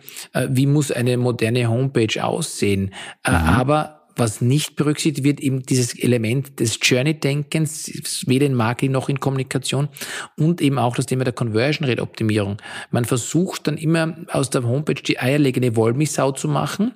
[0.48, 2.92] wie muss eine moderne Homepage aussehen.
[3.24, 3.37] Äh, mhm.
[3.37, 9.18] Aber was nicht berücksichtigt wird, eben dieses Element des Journey-Denkens, weder in Marketing noch in
[9.18, 9.88] Kommunikation
[10.37, 12.58] und eben auch das Thema der Conversion Rate Optimierung.
[12.90, 16.94] Man versucht dann immer aus der Homepage die eierlegende Wollmilchsau zu machen.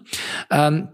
[0.50, 0.88] Ähm,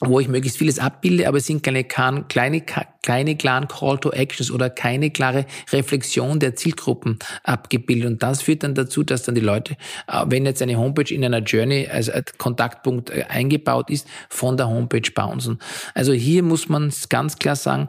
[0.00, 2.60] wo ich möglichst vieles abbilde, aber es sind keine, kleine,
[3.06, 8.06] keine klaren Call to Actions oder keine klare Reflexion der Zielgruppen abgebildet.
[8.06, 9.76] Und das führt dann dazu, dass dann die Leute,
[10.08, 14.68] äh, wenn jetzt eine Homepage in einer Journey als Kontaktpunkt äh, eingebaut ist, von der
[14.68, 15.60] Homepage bouncen.
[15.94, 17.88] Also hier muss man ganz klar sagen,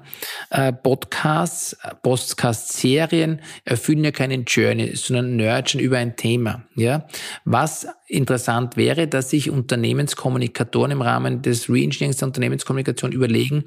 [0.51, 6.63] äh, Podcasts, Podcast-Serien erfüllen ja keinen Journey, sondern nurturen über ein Thema.
[6.75, 7.07] Ja,
[7.43, 13.65] was interessant wäre, dass sich Unternehmenskommunikatoren im Rahmen des Reengineerings der Unternehmenskommunikation überlegen,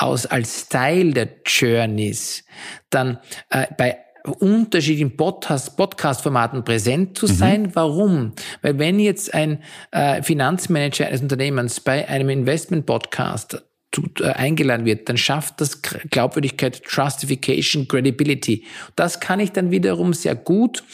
[0.00, 2.44] aus als Teil der Journeys
[2.90, 3.18] dann
[3.50, 3.98] äh, bei
[4.38, 7.32] unterschiedlichen Podcast, Podcast-Formaten präsent zu mhm.
[7.32, 7.62] sein.
[7.62, 7.74] Mhm.
[7.74, 8.32] Warum?
[8.62, 15.08] Weil wenn jetzt ein äh, Finanzmanager eines Unternehmens bei einem Investment-Podcast zu, äh, eingeladen wird,
[15.08, 18.64] dann schafft das Glaubwürdigkeit, Trustification, Credibility.
[18.96, 20.84] Das kann ich dann wiederum sehr gut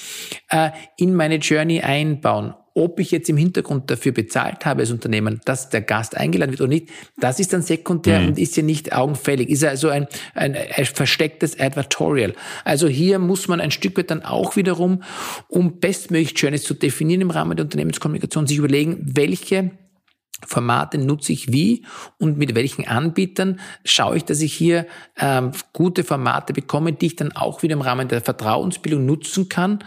[0.48, 2.54] äh, in meine Journey einbauen.
[2.76, 6.60] Ob ich jetzt im Hintergrund dafür bezahlt habe als Unternehmen, dass der Gast eingeladen wird
[6.60, 8.28] oder nicht, das ist dann sekundär mhm.
[8.28, 9.48] und ist ja nicht augenfällig.
[9.48, 12.34] Ist also ein, ein, ein verstecktes Advertorial.
[12.64, 15.02] Also hier muss man ein Stück weit dann auch wiederum,
[15.48, 19.70] um bestmöglich Journeys zu definieren im Rahmen der Unternehmenskommunikation, sich überlegen, welche
[20.44, 21.84] Formate nutze ich wie
[22.18, 24.86] und mit welchen Anbietern schaue ich, dass ich hier
[25.18, 29.78] ähm, gute Formate bekomme, die ich dann auch wieder im Rahmen der Vertrauensbildung nutzen kann,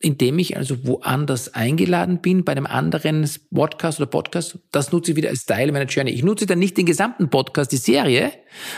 [0.00, 4.58] indem ich also woanders eingeladen bin, bei einem anderen Podcast oder Podcast.
[4.70, 6.12] Das nutze ich wieder als Teil meiner Journey.
[6.12, 8.30] Ich nutze dann nicht den gesamten Podcast, die Serie,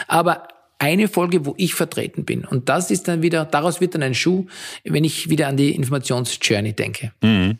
[0.06, 2.44] aber eine Folge, wo ich vertreten bin.
[2.44, 4.46] Und das ist dann wieder, daraus wird dann ein Schuh,
[4.84, 7.12] wenn ich wieder an die Informationsjourney denke.
[7.20, 7.58] Mhm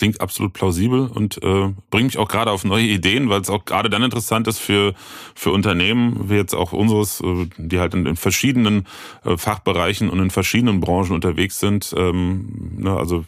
[0.00, 3.66] klingt absolut plausibel und äh, bringt mich auch gerade auf neue Ideen, weil es auch
[3.66, 4.94] gerade dann interessant ist für,
[5.34, 8.86] für Unternehmen, wie jetzt auch unseres, äh, die halt in, in verschiedenen
[9.26, 11.94] äh, Fachbereichen und in verschiedenen Branchen unterwegs sind.
[11.94, 13.26] Ähm, ne, also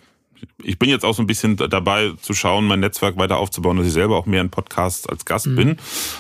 [0.62, 3.87] ich bin jetzt auch so ein bisschen dabei zu schauen, mein Netzwerk weiter aufzubauen, dass
[3.87, 5.57] ich selber auch mehr in Podcasts als Gast mhm.
[5.57, 5.76] bin,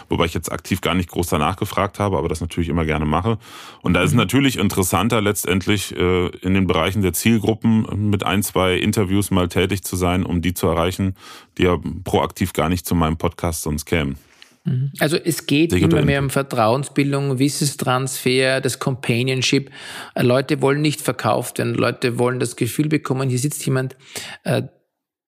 [0.08, 3.04] wobei ich jetzt aktiv gar nicht groß danach gefragt habe, aber das natürlich immer gerne
[3.04, 3.38] mache.
[3.82, 4.18] Und da ist es mhm.
[4.18, 9.82] natürlich interessanter, letztendlich äh, in den Bereichen der Zielgruppen mit ein, zwei Interviews mal tätig
[9.84, 11.16] zu sein, um die zu erreichen,
[11.58, 14.16] die ja proaktiv gar nicht zu meinem Podcast sonst kämen.
[14.64, 14.92] Mhm.
[15.00, 19.70] Also es geht Digital immer mehr um Vertrauensbildung, Wissenstransfer, das Companionship.
[20.14, 23.96] Äh, Leute wollen nicht verkauft werden, Leute wollen das Gefühl bekommen, hier sitzt jemand,
[24.44, 24.62] äh,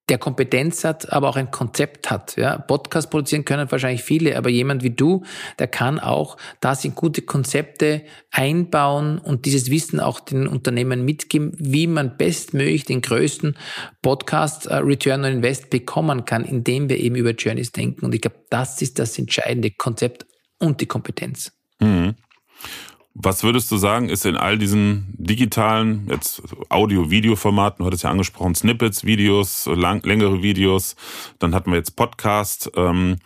[0.09, 2.37] der Kompetenz hat, aber auch ein Konzept hat.
[2.37, 5.25] Ja, Podcast produzieren können wahrscheinlich viele, aber jemand wie du,
[5.59, 11.53] der kann auch das in gute Konzepte einbauen und dieses Wissen auch den Unternehmen mitgeben,
[11.59, 13.57] wie man bestmöglich den größten
[14.03, 18.05] Podcast äh, Return on Invest bekommen kann, indem wir eben über Journeys denken.
[18.05, 20.27] Und ich glaube, das ist das entscheidende Konzept
[20.59, 21.53] und die Kompetenz.
[21.81, 22.14] Mhm.
[23.14, 28.57] Was würdest du sagen, ist in all diesen digitalen, jetzt Audio-Video-Formaten, du hattest ja angesprochen,
[28.57, 30.96] Snippets, Videos, lang, längere Videos,
[31.38, 32.72] dann hatten wir jetzt Podcast.
[32.74, 33.18] Ähm,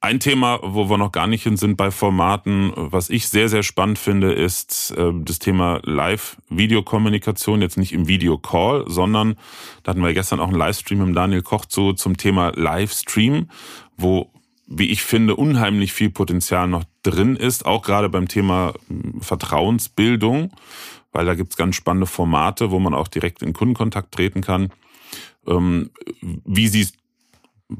[0.00, 3.62] ein Thema, wo wir noch gar nicht hin sind bei Formaten, was ich sehr, sehr
[3.62, 9.36] spannend finde, ist äh, das Thema Live-Videokommunikation, jetzt nicht im Videocall, sondern
[9.82, 13.48] da hatten wir gestern auch einen Livestream mit Daniel Koch zu zum Thema Livestream,
[13.96, 14.30] wo
[14.66, 20.52] wie ich finde, unheimlich viel Potenzial noch drin ist, auch gerade beim Thema hm, Vertrauensbildung,
[21.12, 24.72] weil da gibt's ganz spannende Formate, wo man auch direkt in Kundenkontakt treten kann.
[25.46, 26.96] Ähm, wie siehst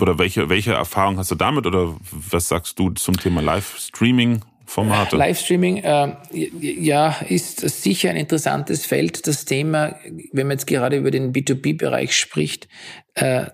[0.01, 4.41] oder welche, welche Erfahrung hast du damit oder was sagst du zum Thema Livestreaming?
[4.67, 5.17] Formate.
[5.17, 9.27] Livestreaming, äh, ja, ist sicher ein interessantes Feld.
[9.27, 9.97] Das Thema,
[10.33, 12.67] wenn man jetzt gerade über den B2B-Bereich spricht,
[13.15, 13.47] äh,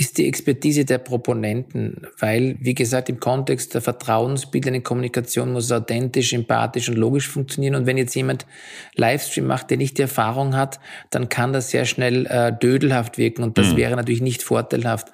[0.00, 5.72] ist die Expertise der Proponenten, weil, wie gesagt, im Kontext der vertrauensbildenden Kommunikation muss es
[5.72, 7.74] authentisch, empathisch und logisch funktionieren.
[7.74, 8.46] Und wenn jetzt jemand
[8.94, 10.80] Livestream macht, der nicht die Erfahrung hat,
[11.10, 13.76] dann kann das sehr schnell äh, dödelhaft wirken und das mhm.
[13.76, 15.08] wäre natürlich nicht vorteilhaft.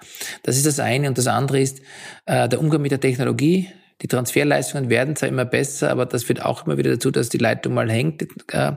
[0.44, 1.08] Das ist das eine.
[1.08, 1.80] Und das andere ist
[2.26, 3.68] äh, der Umgang mit der Technologie.
[4.02, 7.38] Die Transferleistungen werden zwar immer besser, aber das führt auch immer wieder dazu, dass die
[7.38, 8.24] Leitung mal hängt.
[8.52, 8.72] Äh,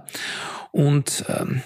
[0.72, 1.62] und ähm,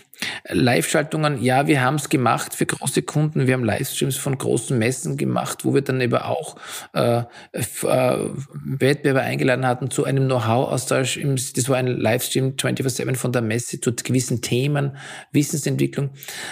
[0.50, 3.48] Live-Schaltungen, ja, wir haben es gemacht für große Kunden.
[3.48, 6.56] Wir haben Livestreams von großen Messen gemacht, wo wir dann eben auch
[6.94, 8.18] äh, äh,
[8.64, 11.20] Wettbewerber eingeladen hatten zu einem Know-how-Austausch.
[11.56, 14.98] Das war ein Livestream 24-7 von der Messe zu gewissen Themen,
[15.32, 16.12] Wissensentwicklung.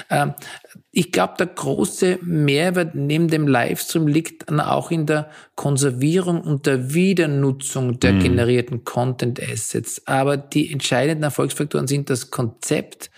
[0.10, 0.28] Äh,
[0.92, 6.66] ich glaube, der große Mehrwert neben dem Livestream liegt dann auch in der Konservierung und
[6.66, 8.20] der Wiedernutzung der mhm.
[8.20, 10.06] generierten Content Assets.
[10.06, 13.10] Aber die entscheidenden Erfolgsfaktoren sind das Konzept,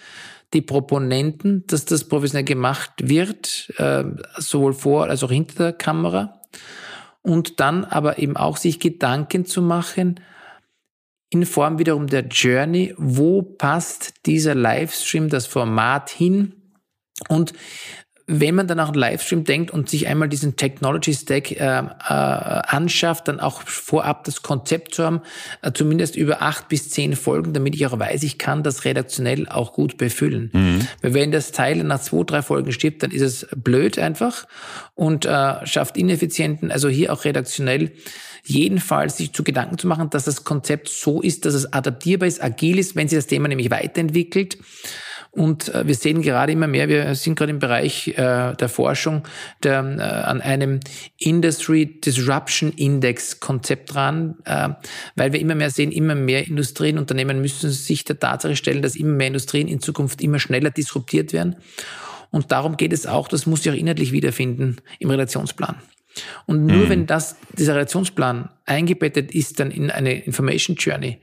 [0.53, 4.03] die Proponenten, dass das professionell gemacht wird, äh,
[4.37, 6.41] sowohl vor als auch hinter der Kamera.
[7.21, 10.19] Und dann aber eben auch sich Gedanken zu machen,
[11.29, 16.53] in Form wiederum der Journey, wo passt dieser Livestream, das Format hin
[17.27, 17.53] und
[18.26, 21.84] wenn man dann auch einen Livestream denkt und sich einmal diesen Technology Stack äh, äh,
[22.07, 25.21] anschafft, dann auch vorab das Konzept zu haben,
[25.61, 29.47] äh, zumindest über acht bis zehn Folgen, damit ich auch weiß, ich kann das redaktionell
[29.49, 30.51] auch gut befüllen.
[30.53, 30.88] Mhm.
[31.01, 34.47] Weil wenn das Teil nach zwei, drei Folgen stirbt, dann ist es blöd einfach
[34.95, 36.71] und äh, schafft Ineffizienten.
[36.71, 37.91] Also hier auch redaktionell
[38.45, 42.43] jedenfalls sich zu Gedanken zu machen, dass das Konzept so ist, dass es adaptierbar ist,
[42.43, 44.57] agil ist, wenn sich das Thema nämlich weiterentwickelt
[45.34, 49.27] und äh, wir sehen gerade immer mehr, wir sind gerade im Bereich äh, der Forschung
[49.63, 50.79] der, äh, an einem
[51.17, 54.36] Industry Disruption Index Konzept dran,
[55.15, 59.13] weil wir immer mehr sehen, immer mehr Industrienunternehmen müssen sich der Tatsache stellen, dass immer
[59.13, 61.55] mehr Industrien in Zukunft immer schneller disruptiert werden.
[62.29, 65.75] Und darum geht es auch, das muss sich auch inhaltlich wiederfinden im Relationsplan.
[66.45, 66.89] Und nur mhm.
[66.89, 71.19] wenn das, dieser Relationsplan eingebettet ist dann in eine Information Journey,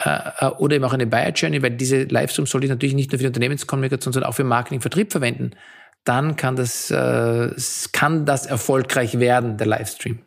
[0.00, 3.18] äh, oder eben auch eine Buyer Journey, weil diese Livestreams sollte ich natürlich nicht nur
[3.18, 5.50] für die Unternehmenskommunikation, sondern auch für Marketing, Vertrieb verwenden.
[6.04, 7.50] Dann kann das, äh,
[7.92, 10.20] kann das erfolgreich werden, der Livestream.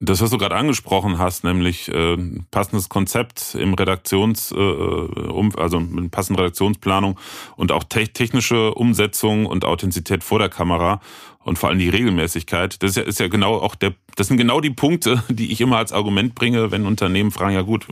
[0.00, 2.16] Das, was du gerade angesprochen hast, nämlich äh,
[2.52, 7.18] passendes Konzept im Redaktions, äh, um, also mit passender Redaktionsplanung
[7.56, 11.00] und auch te technische Umsetzung und Authentizität vor der Kamera
[11.42, 12.80] und vor allem die Regelmäßigkeit.
[12.80, 15.60] Das ist ja, ist ja genau auch der, das sind genau die Punkte, die ich
[15.60, 17.88] immer als Argument bringe, wenn Unternehmen fragen, ja gut,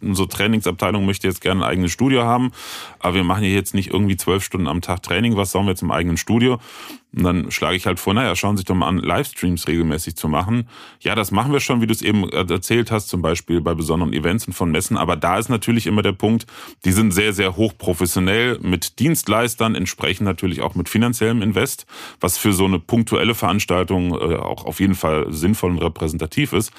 [0.00, 2.52] unsere Trainingsabteilung möchte jetzt gerne ein eigenes Studio haben,
[3.00, 5.70] aber wir machen ja jetzt nicht irgendwie zwölf Stunden am Tag Training, was sollen wir
[5.70, 6.60] jetzt im eigenen Studio?
[7.16, 10.16] Und dann schlage ich halt vor, naja, schauen Sie sich doch mal an, Livestreams regelmäßig
[10.16, 10.68] zu machen.
[11.00, 14.12] Ja, das machen wir schon, wie du es eben erzählt hast, zum Beispiel bei besonderen
[14.12, 14.96] Events und von Messen.
[14.96, 16.46] Aber da ist natürlich immer der Punkt,
[16.84, 21.86] die sind sehr, sehr hochprofessionell mit Dienstleistern, entsprechend natürlich auch mit finanziellem Invest,
[22.20, 26.72] was für so eine punktuelle Veranstaltung äh, auch auf jeden Fall sinnvoll und repräsentativ ist.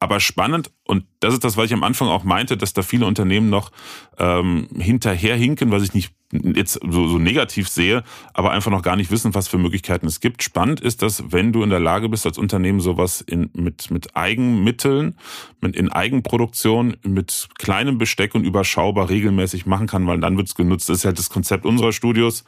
[0.00, 3.06] Aber spannend, und das ist das, was ich am Anfang auch meinte, dass da viele
[3.06, 3.70] Unternehmen noch
[4.18, 8.02] ähm, hinterherhinken, was ich nicht jetzt so, so negativ sehe,
[8.32, 10.42] aber einfach noch gar nicht wissen, was für Möglichkeiten es gibt.
[10.42, 14.16] Spannend ist, dass wenn du in der Lage bist, als Unternehmen sowas in, mit, mit
[14.16, 15.16] Eigenmitteln,
[15.60, 20.54] mit, in Eigenproduktion, mit kleinem Besteck und überschaubar regelmäßig machen kann, weil dann wird es
[20.54, 20.88] genutzt.
[20.88, 22.44] Das ist halt das Konzept unserer Studios.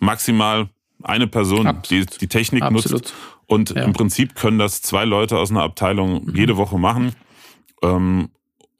[0.00, 0.68] Maximal
[1.02, 3.02] eine Person, die die Technik Absolut.
[3.02, 3.14] nutzt.
[3.46, 3.82] Und ja.
[3.82, 6.36] im Prinzip können das zwei Leute aus einer Abteilung mhm.
[6.36, 7.12] jede Woche machen.
[7.82, 8.28] Ähm,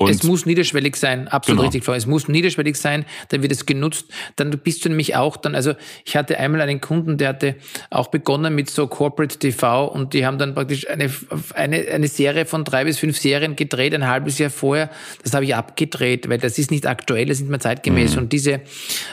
[0.01, 1.71] und es muss niederschwellig sein, absolut genau.
[1.71, 4.07] richtig, Es muss niederschwellig sein, dann wird es genutzt.
[4.37, 5.75] Dann bist du nämlich auch dann, also
[6.07, 7.57] ich hatte einmal einen Kunden, der hatte
[7.91, 11.11] auch begonnen mit so Corporate TV und die haben dann praktisch eine,
[11.55, 14.89] eine, eine Serie von drei bis fünf Serien gedreht, ein halbes Jahr vorher.
[15.23, 18.13] Das habe ich abgedreht, weil das ist nicht aktuell, das ist nicht mehr zeitgemäß.
[18.15, 18.23] Mhm.
[18.23, 18.63] Und diese,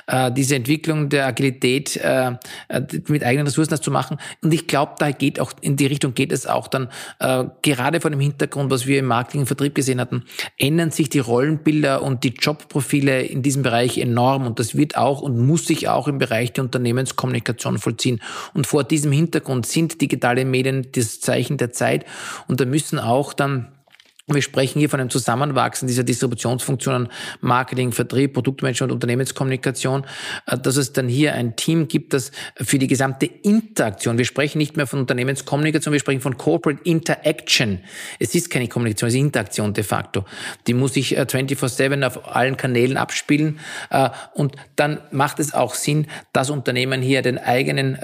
[0.07, 2.31] äh, diese Entwicklung der Agilität äh,
[2.69, 4.19] äh mit eigenen Ressourcen das zu machen.
[4.41, 6.87] Und ich glaube, da geht auch, in die Richtung geht es auch dann,
[7.19, 10.23] äh, gerade vor dem Hintergrund, was wir im Marketing und Vertrieb gesehen hatten,
[10.77, 15.23] ändern sich die Rollenbilder und die Jobprofile in diesem Bereich enorm und das wird auch
[15.23, 18.21] und muss sich auch im Bereich der Unternehmenskommunikation vollziehen.
[18.53, 22.05] Und vor diesem Hintergrund sind digitale Medien das Zeichen der Zeit
[22.47, 23.69] und da müssen auch dann
[24.29, 27.07] wir sprechen hier von einem Zusammenwachsen dieser Distributionsfunktionen,
[27.39, 30.05] Marketing, Vertrieb, Produktmanagement, Unternehmenskommunikation,
[30.47, 34.57] äh, dass es dann hier ein Team gibt, das für die gesamte Interaktion, wir sprechen
[34.57, 37.79] nicht mehr von Unternehmenskommunikation, wir sprechen von Corporate Interaction.
[38.19, 40.25] Es ist keine Kommunikation, es ist Interaktion de facto.
[40.67, 43.59] Die muss sich 24-7 äh, auf allen Kanälen abspielen
[43.91, 47.97] äh, und dann macht es auch Sinn, dass Unternehmen hier den eigenen,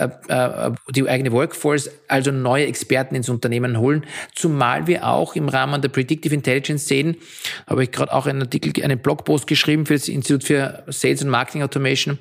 [0.89, 5.89] die eigene Workforce, also neue Experten ins Unternehmen holen, zumal wir auch im Rahmen der
[5.89, 7.17] Predict Predictive Intelligence sehen,
[7.67, 11.29] habe ich gerade auch einen Artikel, einen Blogpost geschrieben für das Institut für Sales und
[11.29, 12.17] Marketing Automation.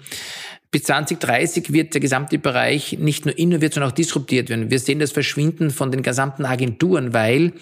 [0.70, 4.70] Bis 2030 wird der gesamte Bereich nicht nur innoviert, sondern auch disruptiert werden.
[4.70, 7.52] Wir sehen das Verschwinden von den gesamten Agenturen, weil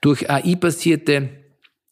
[0.00, 1.30] durch AI-basierte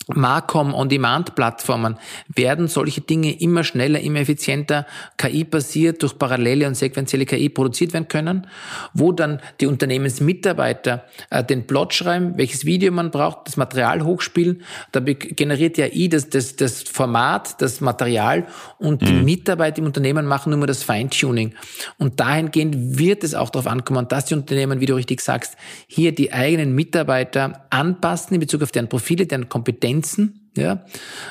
[0.08, 1.96] Marcom On-Demand-Plattformen
[2.34, 4.86] werden solche Dinge immer schneller, immer effizienter,
[5.16, 8.46] KI-basiert durch parallele und sequenzielle KI produziert werden können,
[8.94, 14.62] wo dann die Unternehmensmitarbeiter äh, den Plot schreiben, welches Video man braucht, das Material hochspielen.
[14.92, 18.46] Da generiert die AI das, das, das Format, das Material
[18.78, 19.06] und mhm.
[19.06, 21.54] die Mitarbeiter im Unternehmen machen nur mal das Feintuning.
[21.98, 26.12] Und dahingehend wird es auch darauf ankommen, dass die Unternehmen, wie du richtig sagst, hier
[26.12, 30.84] die eigenen Mitarbeiter anpassen in Bezug auf deren Profile, deren Kompetenzen Kompetenzen, ja,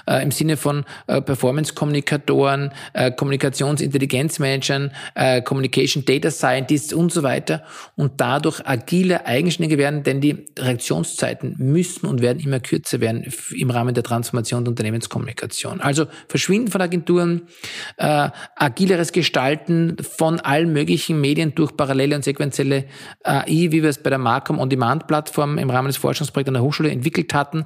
[0.08, 7.64] äh, im Sinne von äh, Performance-Kommunikatoren, äh, Kommunikationsintelligenzmanagern, äh, Communication Data Scientists und so weiter.
[7.96, 13.70] Und dadurch agile, eigenständige werden, denn die Reaktionszeiten müssen und werden immer kürzer werden im
[13.70, 15.82] Rahmen der Transformation der Unternehmenskommunikation.
[15.82, 17.44] Also Verschwinden von Agenturen,
[17.98, 22.86] äh, agileres Gestalten von allen möglichen Medien durch parallele und sequenzielle
[23.24, 26.90] AI, wie wir es bei der Marcom On-Demand-Plattform im Rahmen des Forschungsprojekts an der Hochschule
[26.90, 27.66] entwickelt hatten.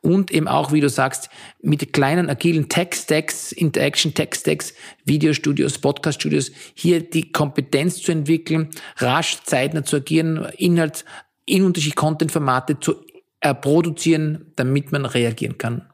[0.00, 1.28] Und eben auch, wie du sagst,
[1.60, 4.74] mit kleinen agilen Tech-Stacks, Interaction Tech-Stacks,
[5.04, 11.04] Videostudios, Podcast-Studios, hier die Kompetenz zu entwickeln, rasch, zeitnah zu agieren, Inhalt
[11.44, 12.96] in unterschiedliche Content-Formate zu
[13.40, 15.88] äh, produzieren, damit man reagieren kann.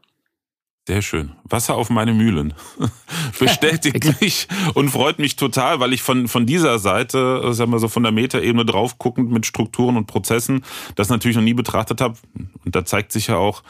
[0.86, 1.32] Sehr schön.
[1.53, 2.55] Wasser auf meine Mühlen.
[3.39, 7.79] Bestätigt mich und freut mich total, weil ich von, von dieser Seite, äh, sagen wir
[7.79, 10.65] so von der Metaebene drauf guckend mit Strukturen und Prozessen,
[10.97, 12.17] das natürlich noch nie betrachtet habe.
[12.65, 13.63] Und da zeigt sich ja auch,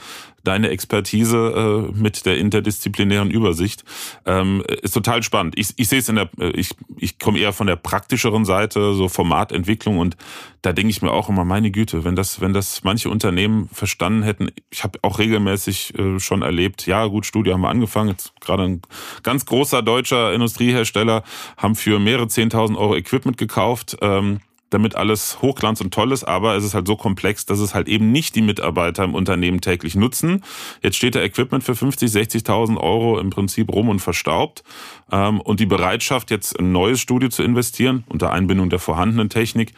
[0.44, 3.84] deine Expertise äh, mit der interdisziplinären Übersicht.
[4.26, 5.58] Ähm, ist total spannend.
[5.58, 8.94] Ich, ich sehe es in der, äh, ich, ich komme eher von der praktischeren Seite,
[8.94, 10.16] so Formatentwicklung und
[10.62, 14.22] da denke ich mir auch immer, meine Güte, wenn das, wenn das manche Unternehmen verstanden
[14.22, 18.32] hätten, ich habe auch regelmäßig äh, schon erlebt, ja gut, Studio haben wir angefangen, jetzt
[18.40, 18.82] gerade ein
[19.22, 21.24] ganz großer deutscher Industriehersteller
[21.56, 23.96] haben für mehrere zehntausend Euro Equipment gekauft.
[24.00, 24.40] Ähm,
[24.72, 27.88] damit alles Hochglanz und toll ist, aber es ist halt so komplex, dass es halt
[27.88, 30.42] eben nicht die Mitarbeiter im Unternehmen täglich nutzen.
[30.82, 34.64] Jetzt steht der Equipment für 50, 60.000 Euro im Prinzip rum und verstaubt.
[35.10, 39.74] Ähm, und die Bereitschaft, jetzt ein neues Studio zu investieren, unter Einbindung der vorhandenen Technik,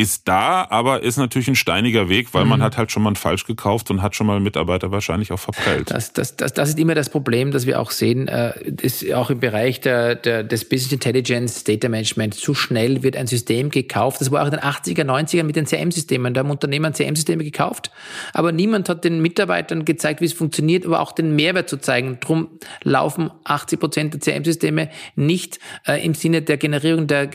[0.00, 2.50] ist da, aber ist natürlich ein steiniger Weg, weil mhm.
[2.50, 5.90] man hat halt schon mal falsch gekauft und hat schon mal Mitarbeiter wahrscheinlich auch verprellt.
[5.90, 9.28] Das, das, das, das ist immer das Problem, das wir auch sehen, äh, ist auch
[9.28, 12.34] im Bereich der, der, des Business Intelligence, Data Management.
[12.34, 14.22] Zu schnell wird ein System gekauft.
[14.22, 16.32] Das war auch in den 80er, 90er mit den CM-Systemen.
[16.32, 17.90] Da haben Unternehmen CM-Systeme gekauft,
[18.32, 22.18] aber niemand hat den Mitarbeitern gezeigt, wie es funktioniert, aber auch den Mehrwert zu zeigen.
[22.20, 22.48] Drum
[22.84, 27.30] laufen 80 Prozent der CM-Systeme nicht äh, im Sinne der Generierung der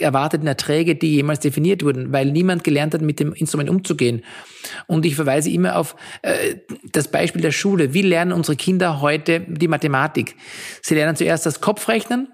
[0.00, 4.22] erwarteten Erträge, die jemals definiert wurden wurden, weil niemand gelernt hat, mit dem Instrument umzugehen.
[4.86, 6.56] Und ich verweise immer auf äh,
[6.92, 7.94] das Beispiel der Schule.
[7.94, 10.36] Wie lernen unsere Kinder heute die Mathematik?
[10.82, 12.28] Sie lernen zuerst das Kopfrechnen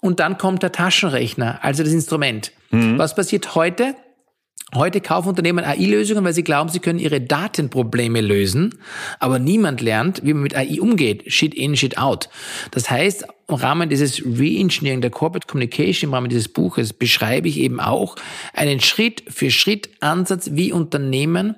[0.00, 2.52] und dann kommt der Taschenrechner, also das Instrument.
[2.70, 2.98] Mhm.
[2.98, 3.94] Was passiert heute?
[4.74, 8.74] Heute kaufen Unternehmen AI-Lösungen, weil sie glauben, sie können ihre Datenprobleme lösen,
[9.18, 11.32] aber niemand lernt, wie man mit AI umgeht.
[11.32, 12.28] Shit in, shit out.
[12.70, 17.58] Das heißt, im Rahmen dieses Reengineering der Corporate Communication, im Rahmen dieses Buches, beschreibe ich
[17.58, 18.16] eben auch
[18.52, 21.56] einen Schritt für Schritt Ansatz, wie Unternehmen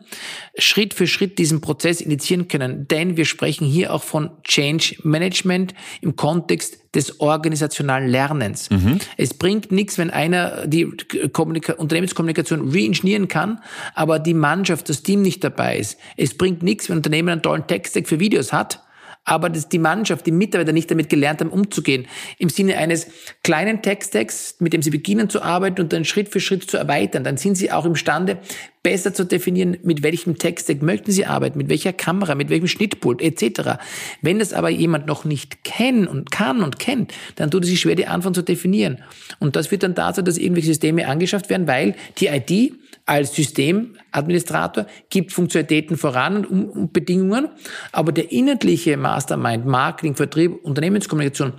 [0.56, 2.86] Schritt für Schritt diesen Prozess initiieren können.
[2.86, 8.70] Denn wir sprechen hier auch von Change Management im Kontext des organisationalen Lernens.
[8.70, 8.98] Mhm.
[9.16, 10.88] Es bringt nichts, wenn einer die
[11.32, 13.60] Kommunika Unternehmenskommunikation reingenieren kann,
[13.94, 15.98] aber die Mannschaft, das Team nicht dabei ist.
[16.16, 18.80] Es bringt nichts, wenn ein Unternehmen einen tollen Text für Videos hat,
[19.24, 22.06] aber dass die Mannschaft, die Mitarbeiter nicht damit gelernt haben, umzugehen.
[22.38, 23.06] Im Sinne eines
[23.42, 27.24] kleinen Texttext, mit dem sie beginnen zu arbeiten und dann Schritt für Schritt zu erweitern.
[27.24, 28.38] Dann sind sie auch imstande,
[28.82, 33.20] besser zu definieren, mit welchem Textdeck möchten Sie arbeiten, mit welcher Kamera, mit welchem Schnittpult
[33.20, 33.78] etc.
[34.22, 37.80] Wenn das aber jemand noch nicht kennt und kann und kennt, dann tut es sich
[37.80, 39.02] schwer, die Anforderungen zu definieren.
[39.38, 42.79] Und das führt dann dazu, dass irgendwelche Systeme angeschafft werden, weil die ID
[43.10, 47.48] als Systemadministrator gibt Funktionalitäten voran und Bedingungen,
[47.90, 51.54] aber der inhaltliche Mastermind, Marketing, Vertrieb, Unternehmenskommunikation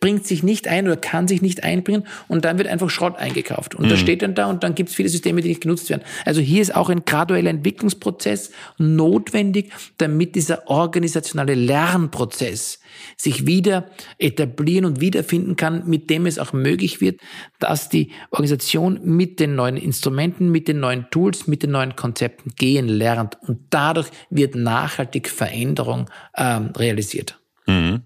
[0.00, 3.74] bringt sich nicht ein oder kann sich nicht einbringen und dann wird einfach Schrott eingekauft.
[3.74, 3.90] Und mhm.
[3.90, 6.02] das steht dann da und dann gibt es viele Systeme, die nicht genutzt werden.
[6.24, 12.80] Also hier ist auch ein gradueller Entwicklungsprozess notwendig, damit dieser organisationale Lernprozess
[13.16, 17.20] sich wieder etablieren und wiederfinden kann, mit dem es auch möglich wird,
[17.58, 22.52] dass die Organisation mit den neuen Instrumenten, mit den neuen Tools, mit den neuen Konzepten
[22.56, 23.38] gehen lernt.
[23.46, 27.38] Und dadurch wird nachhaltig Veränderung ähm, realisiert.
[27.66, 28.02] Mhm.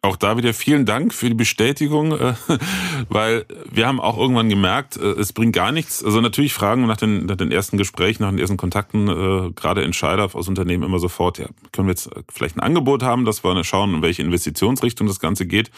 [0.00, 2.34] Auch da wieder vielen Dank für die Bestätigung, äh,
[3.08, 6.04] weil wir haben auch irgendwann gemerkt, äh, es bringt gar nichts.
[6.04, 9.82] Also natürlich fragen nach den, nach den ersten Gesprächen, nach den ersten Kontakten, äh, gerade
[9.82, 13.64] Entscheider aus Unternehmen immer sofort, ja, können wir jetzt vielleicht ein Angebot haben, dass wir
[13.64, 15.72] schauen, in welche Investitionsrichtung das Ganze geht.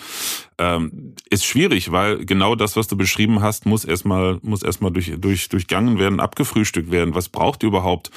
[0.58, 5.14] Ähm, ist schwierig, weil genau das, was du beschrieben hast, muss erstmal, muss erstmal durch,
[5.16, 7.14] durch, durchgangen werden, abgefrühstückt werden.
[7.14, 8.10] Was braucht ihr überhaupt?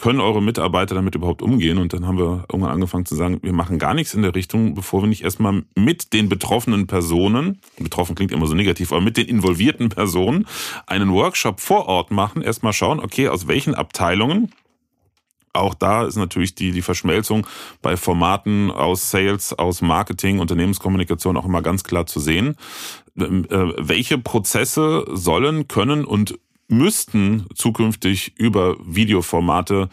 [0.00, 1.78] können eure Mitarbeiter damit überhaupt umgehen?
[1.78, 4.74] Und dann haben wir irgendwann angefangen zu sagen, wir machen gar nichts in der Richtung,
[4.74, 9.16] bevor wir nicht erstmal mit den betroffenen Personen, betroffen klingt immer so negativ, aber mit
[9.16, 10.46] den involvierten Personen
[10.86, 14.52] einen Workshop vor Ort machen, erstmal schauen, okay, aus welchen Abteilungen
[15.52, 17.46] auch da ist natürlich die, die Verschmelzung
[17.82, 22.56] bei Formaten aus Sales, aus Marketing, Unternehmenskommunikation auch immer ganz klar zu sehen.
[23.18, 26.38] Ähm, äh, welche Prozesse sollen, können und
[26.68, 29.88] müssten zukünftig über Videoformate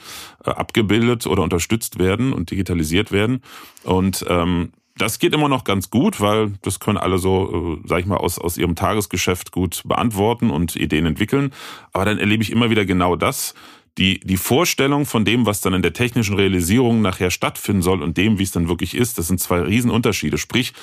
[0.46, 3.42] äh, abgebildet oder unterstützt werden und digitalisiert werden.
[3.84, 8.00] Und ähm, das geht immer noch ganz gut, weil das können alle so, äh, sag
[8.00, 11.54] ich mal, aus, aus ihrem Tagesgeschäft gut beantworten und Ideen entwickeln.
[11.94, 13.54] Aber dann erlebe ich immer wieder genau das.
[13.98, 18.18] Die, die Vorstellung von dem, was dann in der technischen Realisierung nachher stattfinden soll und
[18.18, 20.38] dem, wie es dann wirklich ist, das sind zwei Riesenunterschiede.
[20.38, 20.74] Sprich,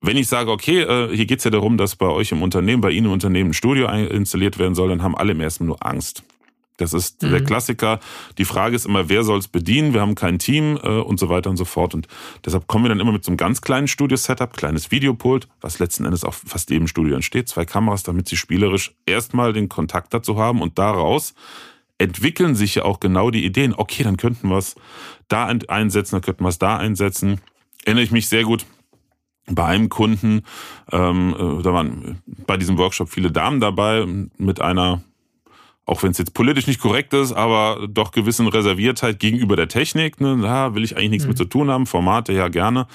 [0.00, 2.90] wenn ich sage, okay, äh, hier geht's ja darum, dass bei euch im Unternehmen, bei
[2.90, 6.22] Ihnen im Unternehmen ein Studio installiert werden soll, dann haben alle im ersten nur Angst.
[6.78, 7.30] Das ist mhm.
[7.30, 8.00] der Klassiker.
[8.38, 9.92] Die Frage ist immer, wer soll es bedienen?
[9.92, 11.94] Wir haben kein Team äh, und so weiter und so fort.
[11.94, 12.08] Und
[12.44, 16.06] deshalb kommen wir dann immer mit so einem ganz kleinen Studio-Setup, kleines Videopult, was letzten
[16.06, 20.38] Endes auch fast jedem Studio entsteht, zwei Kameras, damit sie spielerisch erstmal den Kontakt dazu
[20.38, 21.34] haben und daraus
[21.98, 23.74] entwickeln sich ja auch genau die Ideen.
[23.76, 24.76] Okay, dann könnten wir es
[25.26, 27.40] da einsetzen, dann könnten wir es da einsetzen.
[27.84, 28.64] Erinnere ich mich sehr gut
[29.50, 30.42] bei einem Kunden,
[30.92, 34.06] ähm, äh, da waren bei diesem Workshop viele Damen dabei
[34.36, 35.02] mit einer,
[35.88, 40.20] auch wenn es jetzt politisch nicht korrekt ist, aber doch gewissen Reserviertheit gegenüber der Technik.
[40.20, 40.38] Ne?
[40.42, 41.30] Da will ich eigentlich nichts mhm.
[41.30, 42.86] mit zu tun haben, Formate ja gerne.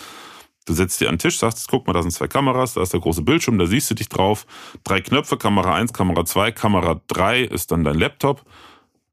[0.66, 2.94] Du setzt dir an den Tisch, sagst, guck mal, da sind zwei Kameras, da ist
[2.94, 4.46] der große Bildschirm, da siehst du dich drauf.
[4.84, 8.44] Drei Knöpfe, Kamera 1, Kamera 2, Kamera 3 ist dann dein Laptop.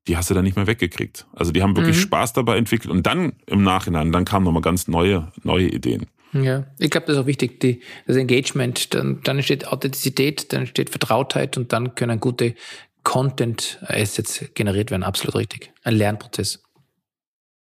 [0.07, 1.26] Die hast du dann nicht mehr weggekriegt.
[1.33, 2.03] Also die haben wirklich mhm.
[2.03, 6.07] Spaß dabei entwickelt und dann im Nachhinein, dann kamen nochmal ganz neue, neue Ideen.
[6.33, 8.95] Ja, ich glaube, das ist auch wichtig, die, das Engagement.
[8.95, 12.55] Dann, dann entsteht Authentizität, dann entsteht Vertrautheit und dann können gute
[13.03, 15.03] Content-Assets generiert werden.
[15.03, 15.72] Absolut richtig.
[15.82, 16.62] Ein Lernprozess.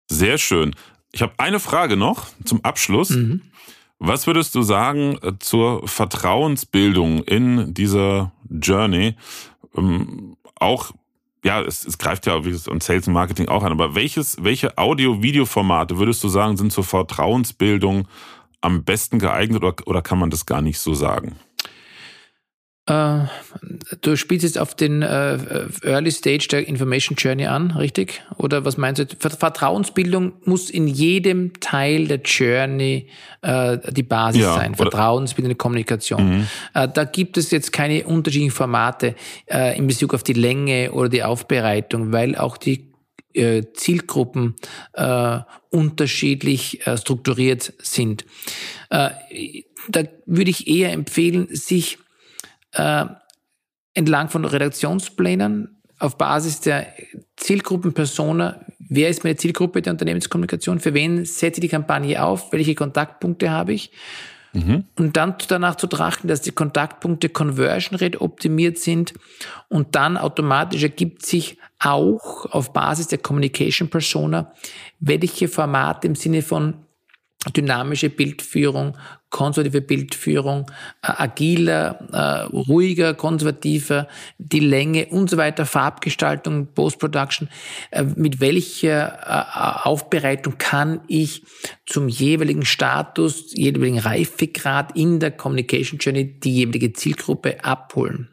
[0.10, 0.76] Sehr schön.
[1.12, 3.12] Ich habe eine Frage noch zum Abschluss.
[3.12, 3.42] Mhm.
[4.00, 9.16] Was würdest du sagen äh, zur Vertrauensbildung in dieser Journey?
[9.76, 10.92] Ähm, auch
[11.44, 15.98] ja, es, es greift ja und Sales und Marketing auch an, aber welches, welche Audio-Video-Formate
[15.98, 18.08] würdest du sagen, sind zur Vertrauensbildung
[18.60, 21.38] am besten geeignet oder, oder kann man das gar nicht so sagen?
[22.88, 23.26] Äh,
[24.02, 25.38] du spielst jetzt auf den äh,
[25.84, 28.22] Early Stage der Information Journey an, richtig?
[28.38, 29.06] Oder was meinst du?
[29.20, 33.10] Vertrauensbildung muss in jedem Teil der Journey
[33.42, 34.76] äh, die Basis ja, sein.
[34.76, 36.40] Vertrauensbildende Kommunikation.
[36.40, 36.48] Mhm.
[36.74, 39.16] Da gibt es jetzt keine unterschiedlichen Formate
[39.48, 42.92] in Bezug auf die Länge oder die Aufbereitung, weil auch die
[43.74, 44.56] Zielgruppen
[44.94, 48.26] äh, unterschiedlich strukturiert sind.
[48.90, 49.12] Da
[50.26, 52.00] würde ich eher empfehlen, sich
[52.78, 53.06] äh,
[53.94, 56.94] entlang von Redaktionsplänen auf Basis der
[57.36, 62.76] Zielgruppenpersona, wer ist meine Zielgruppe der Unternehmenskommunikation, für wen setze ich die Kampagne auf, welche
[62.76, 63.92] Kontaktpunkte habe ich?
[64.54, 64.86] Mhm.
[64.98, 69.14] und dann danach zu trachten, dass die Kontaktpunkte Conversion Rate optimiert sind.
[69.68, 74.54] Und dann automatisch ergibt sich auch auf Basis der Communication Persona,
[75.00, 76.87] welche Formate im Sinne von
[77.56, 78.98] dynamische Bildführung,
[79.30, 80.72] konservative Bildführung,
[81.02, 84.08] äh, agiler, äh, ruhiger, konservativer,
[84.38, 87.50] die Länge und so weiter, Farbgestaltung, Post-Production,
[87.92, 91.44] äh, mit welcher äh, Aufbereitung kann ich
[91.86, 98.30] zum jeweiligen Status, jeweiligen Reifegrad in der Communication Journey die jeweilige Zielgruppe abholen.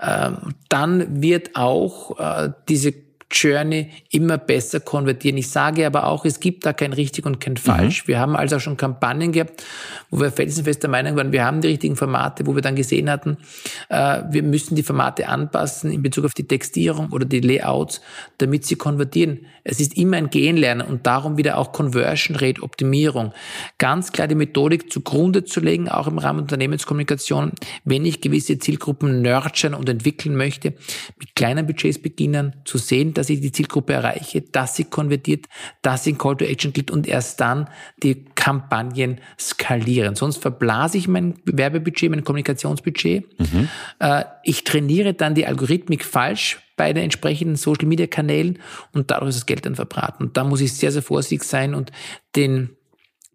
[0.00, 5.36] Ähm, dann wird auch äh, diese Journey immer besser konvertieren.
[5.36, 8.04] Ich sage aber auch, es gibt da kein richtig und kein falsch.
[8.04, 8.08] Mhm.
[8.08, 9.64] Wir haben also auch schon Kampagnen gehabt,
[10.10, 13.10] wo wir felsenfest der Meinung waren, wir haben die richtigen Formate, wo wir dann gesehen
[13.10, 13.38] hatten,
[13.88, 18.00] äh, wir müssen die Formate anpassen in Bezug auf die Textierung oder die Layouts,
[18.38, 19.46] damit sie konvertieren.
[19.68, 23.32] Es ist immer ein Gehenlernen und darum wieder auch Conversion Rate Optimierung.
[23.78, 27.50] Ganz klar die Methodik zugrunde zu legen, auch im Rahmen Unternehmenskommunikation,
[27.84, 30.74] wenn ich gewisse Zielgruppen nurturen und entwickeln möchte,
[31.18, 35.46] mit kleinen Budgets beginnen, zu sehen, dass ich die Zielgruppe erreiche, dass sie konvertiert,
[35.82, 37.68] dass sie in Call to Action klickt und erst dann
[38.04, 40.14] die Kampagnen skalieren.
[40.14, 43.24] Sonst verblase ich mein Werbebudget, mein Kommunikationsbudget.
[43.40, 43.68] Mhm.
[44.44, 48.60] Ich trainiere dann die Algorithmik falsch bei den entsprechenden Social Media Kanälen
[48.92, 50.22] und dadurch ist das Geld dann verbraten.
[50.22, 51.90] Und da muss ich sehr, sehr vorsichtig sein und
[52.36, 52.76] den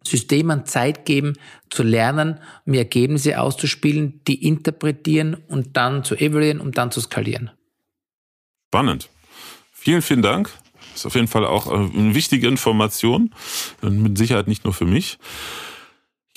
[0.07, 1.33] Systemen Zeit geben,
[1.69, 7.51] zu lernen, mir Ergebnisse auszuspielen, die interpretieren und dann zu evaluieren und dann zu skalieren.
[8.69, 9.09] Spannend.
[9.73, 10.51] Vielen, vielen Dank.
[11.01, 13.31] Ist auf jeden Fall auch äh, eine wichtige Information.
[13.81, 15.17] Mit Sicherheit nicht nur für mich.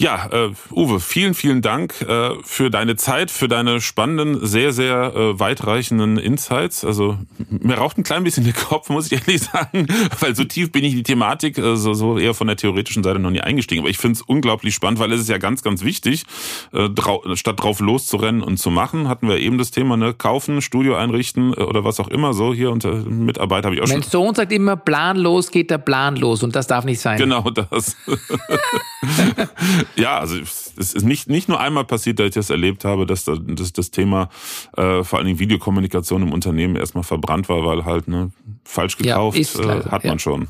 [0.00, 5.14] Ja, äh, Uwe, vielen, vielen Dank äh, für deine Zeit, für deine spannenden, sehr, sehr
[5.14, 6.84] äh, weitreichenden Insights.
[6.84, 7.16] Also
[7.48, 9.86] mir raucht ein klein bisschen der Kopf, muss ich ehrlich sagen,
[10.18, 13.04] weil so tief bin ich in die Thematik, äh, so, so eher von der theoretischen
[13.04, 13.82] Seite noch nie eingestiegen.
[13.82, 16.24] Aber ich finde es unglaublich spannend, weil es ist ja ganz, ganz wichtig,
[16.72, 20.60] äh, drau statt drauf loszurennen und zu machen, hatten wir eben das Thema, ne, kaufen,
[20.60, 22.52] Studio einrichten äh, oder was auch immer so.
[22.52, 24.20] Hier unter Mitarbeiter habe ich auch mein schon.
[24.20, 27.16] Mein Sohn sagt immer, planlos geht der Plan los und das darf nicht sein.
[27.16, 27.96] Genau das.
[29.96, 33.24] Ja, also es ist nicht, nicht nur einmal passiert, dass ich das erlebt habe, dass
[33.24, 34.28] das, dass das Thema
[34.76, 38.30] äh, vor allen Dingen Videokommunikation im Unternehmen erstmal verbrannt war, weil halt ne,
[38.64, 40.18] falsch gekauft ja, äh, hat man ja.
[40.18, 40.48] schon.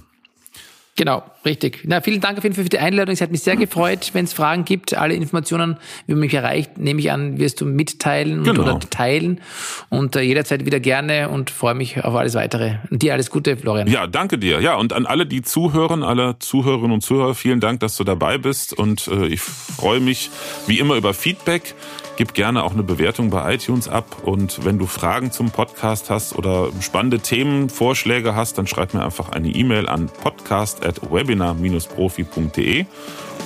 [0.97, 1.80] Genau, richtig.
[1.84, 3.12] Na, vielen Dank auf jeden Fall für die Einladung.
[3.12, 4.11] Es hat mich sehr gefreut.
[4.12, 5.76] Wenn es Fragen gibt, alle Informationen,
[6.07, 8.62] wie man mich erreicht, nehme ich an, wirst du mitteilen genau.
[8.62, 9.40] oder teilen.
[9.88, 12.76] Und äh, jederzeit wieder gerne und freue mich auf alles weitere.
[12.90, 13.88] Und dir alles Gute, Florian.
[13.88, 14.61] Ja, danke dir.
[14.61, 18.38] Ja, und an alle, die zuhören, alle Zuhörerinnen und Zuhörer, vielen Dank, dass du dabei
[18.38, 18.72] bist.
[18.72, 20.30] Und äh, ich freue mich
[20.68, 21.74] wie immer über Feedback.
[22.17, 24.05] Gib gerne auch eine Bewertung bei iTunes ab.
[24.23, 29.31] Und wenn du Fragen zum Podcast hast oder spannende Themenvorschläge hast, dann schreib mir einfach
[29.31, 32.87] eine E-Mail an podcast.webinar-profi.de.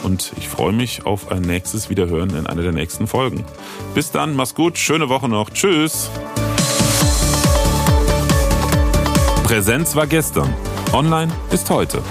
[0.02, 3.44] Und ich freue mich auf ein nächstes Wiederhören in einer der nächsten Folgen.
[3.94, 5.50] Bis dann, mach's gut, schöne Woche noch.
[5.50, 6.10] Tschüss.
[9.44, 10.54] Präsenz war gestern.
[10.92, 12.02] Online ist heute.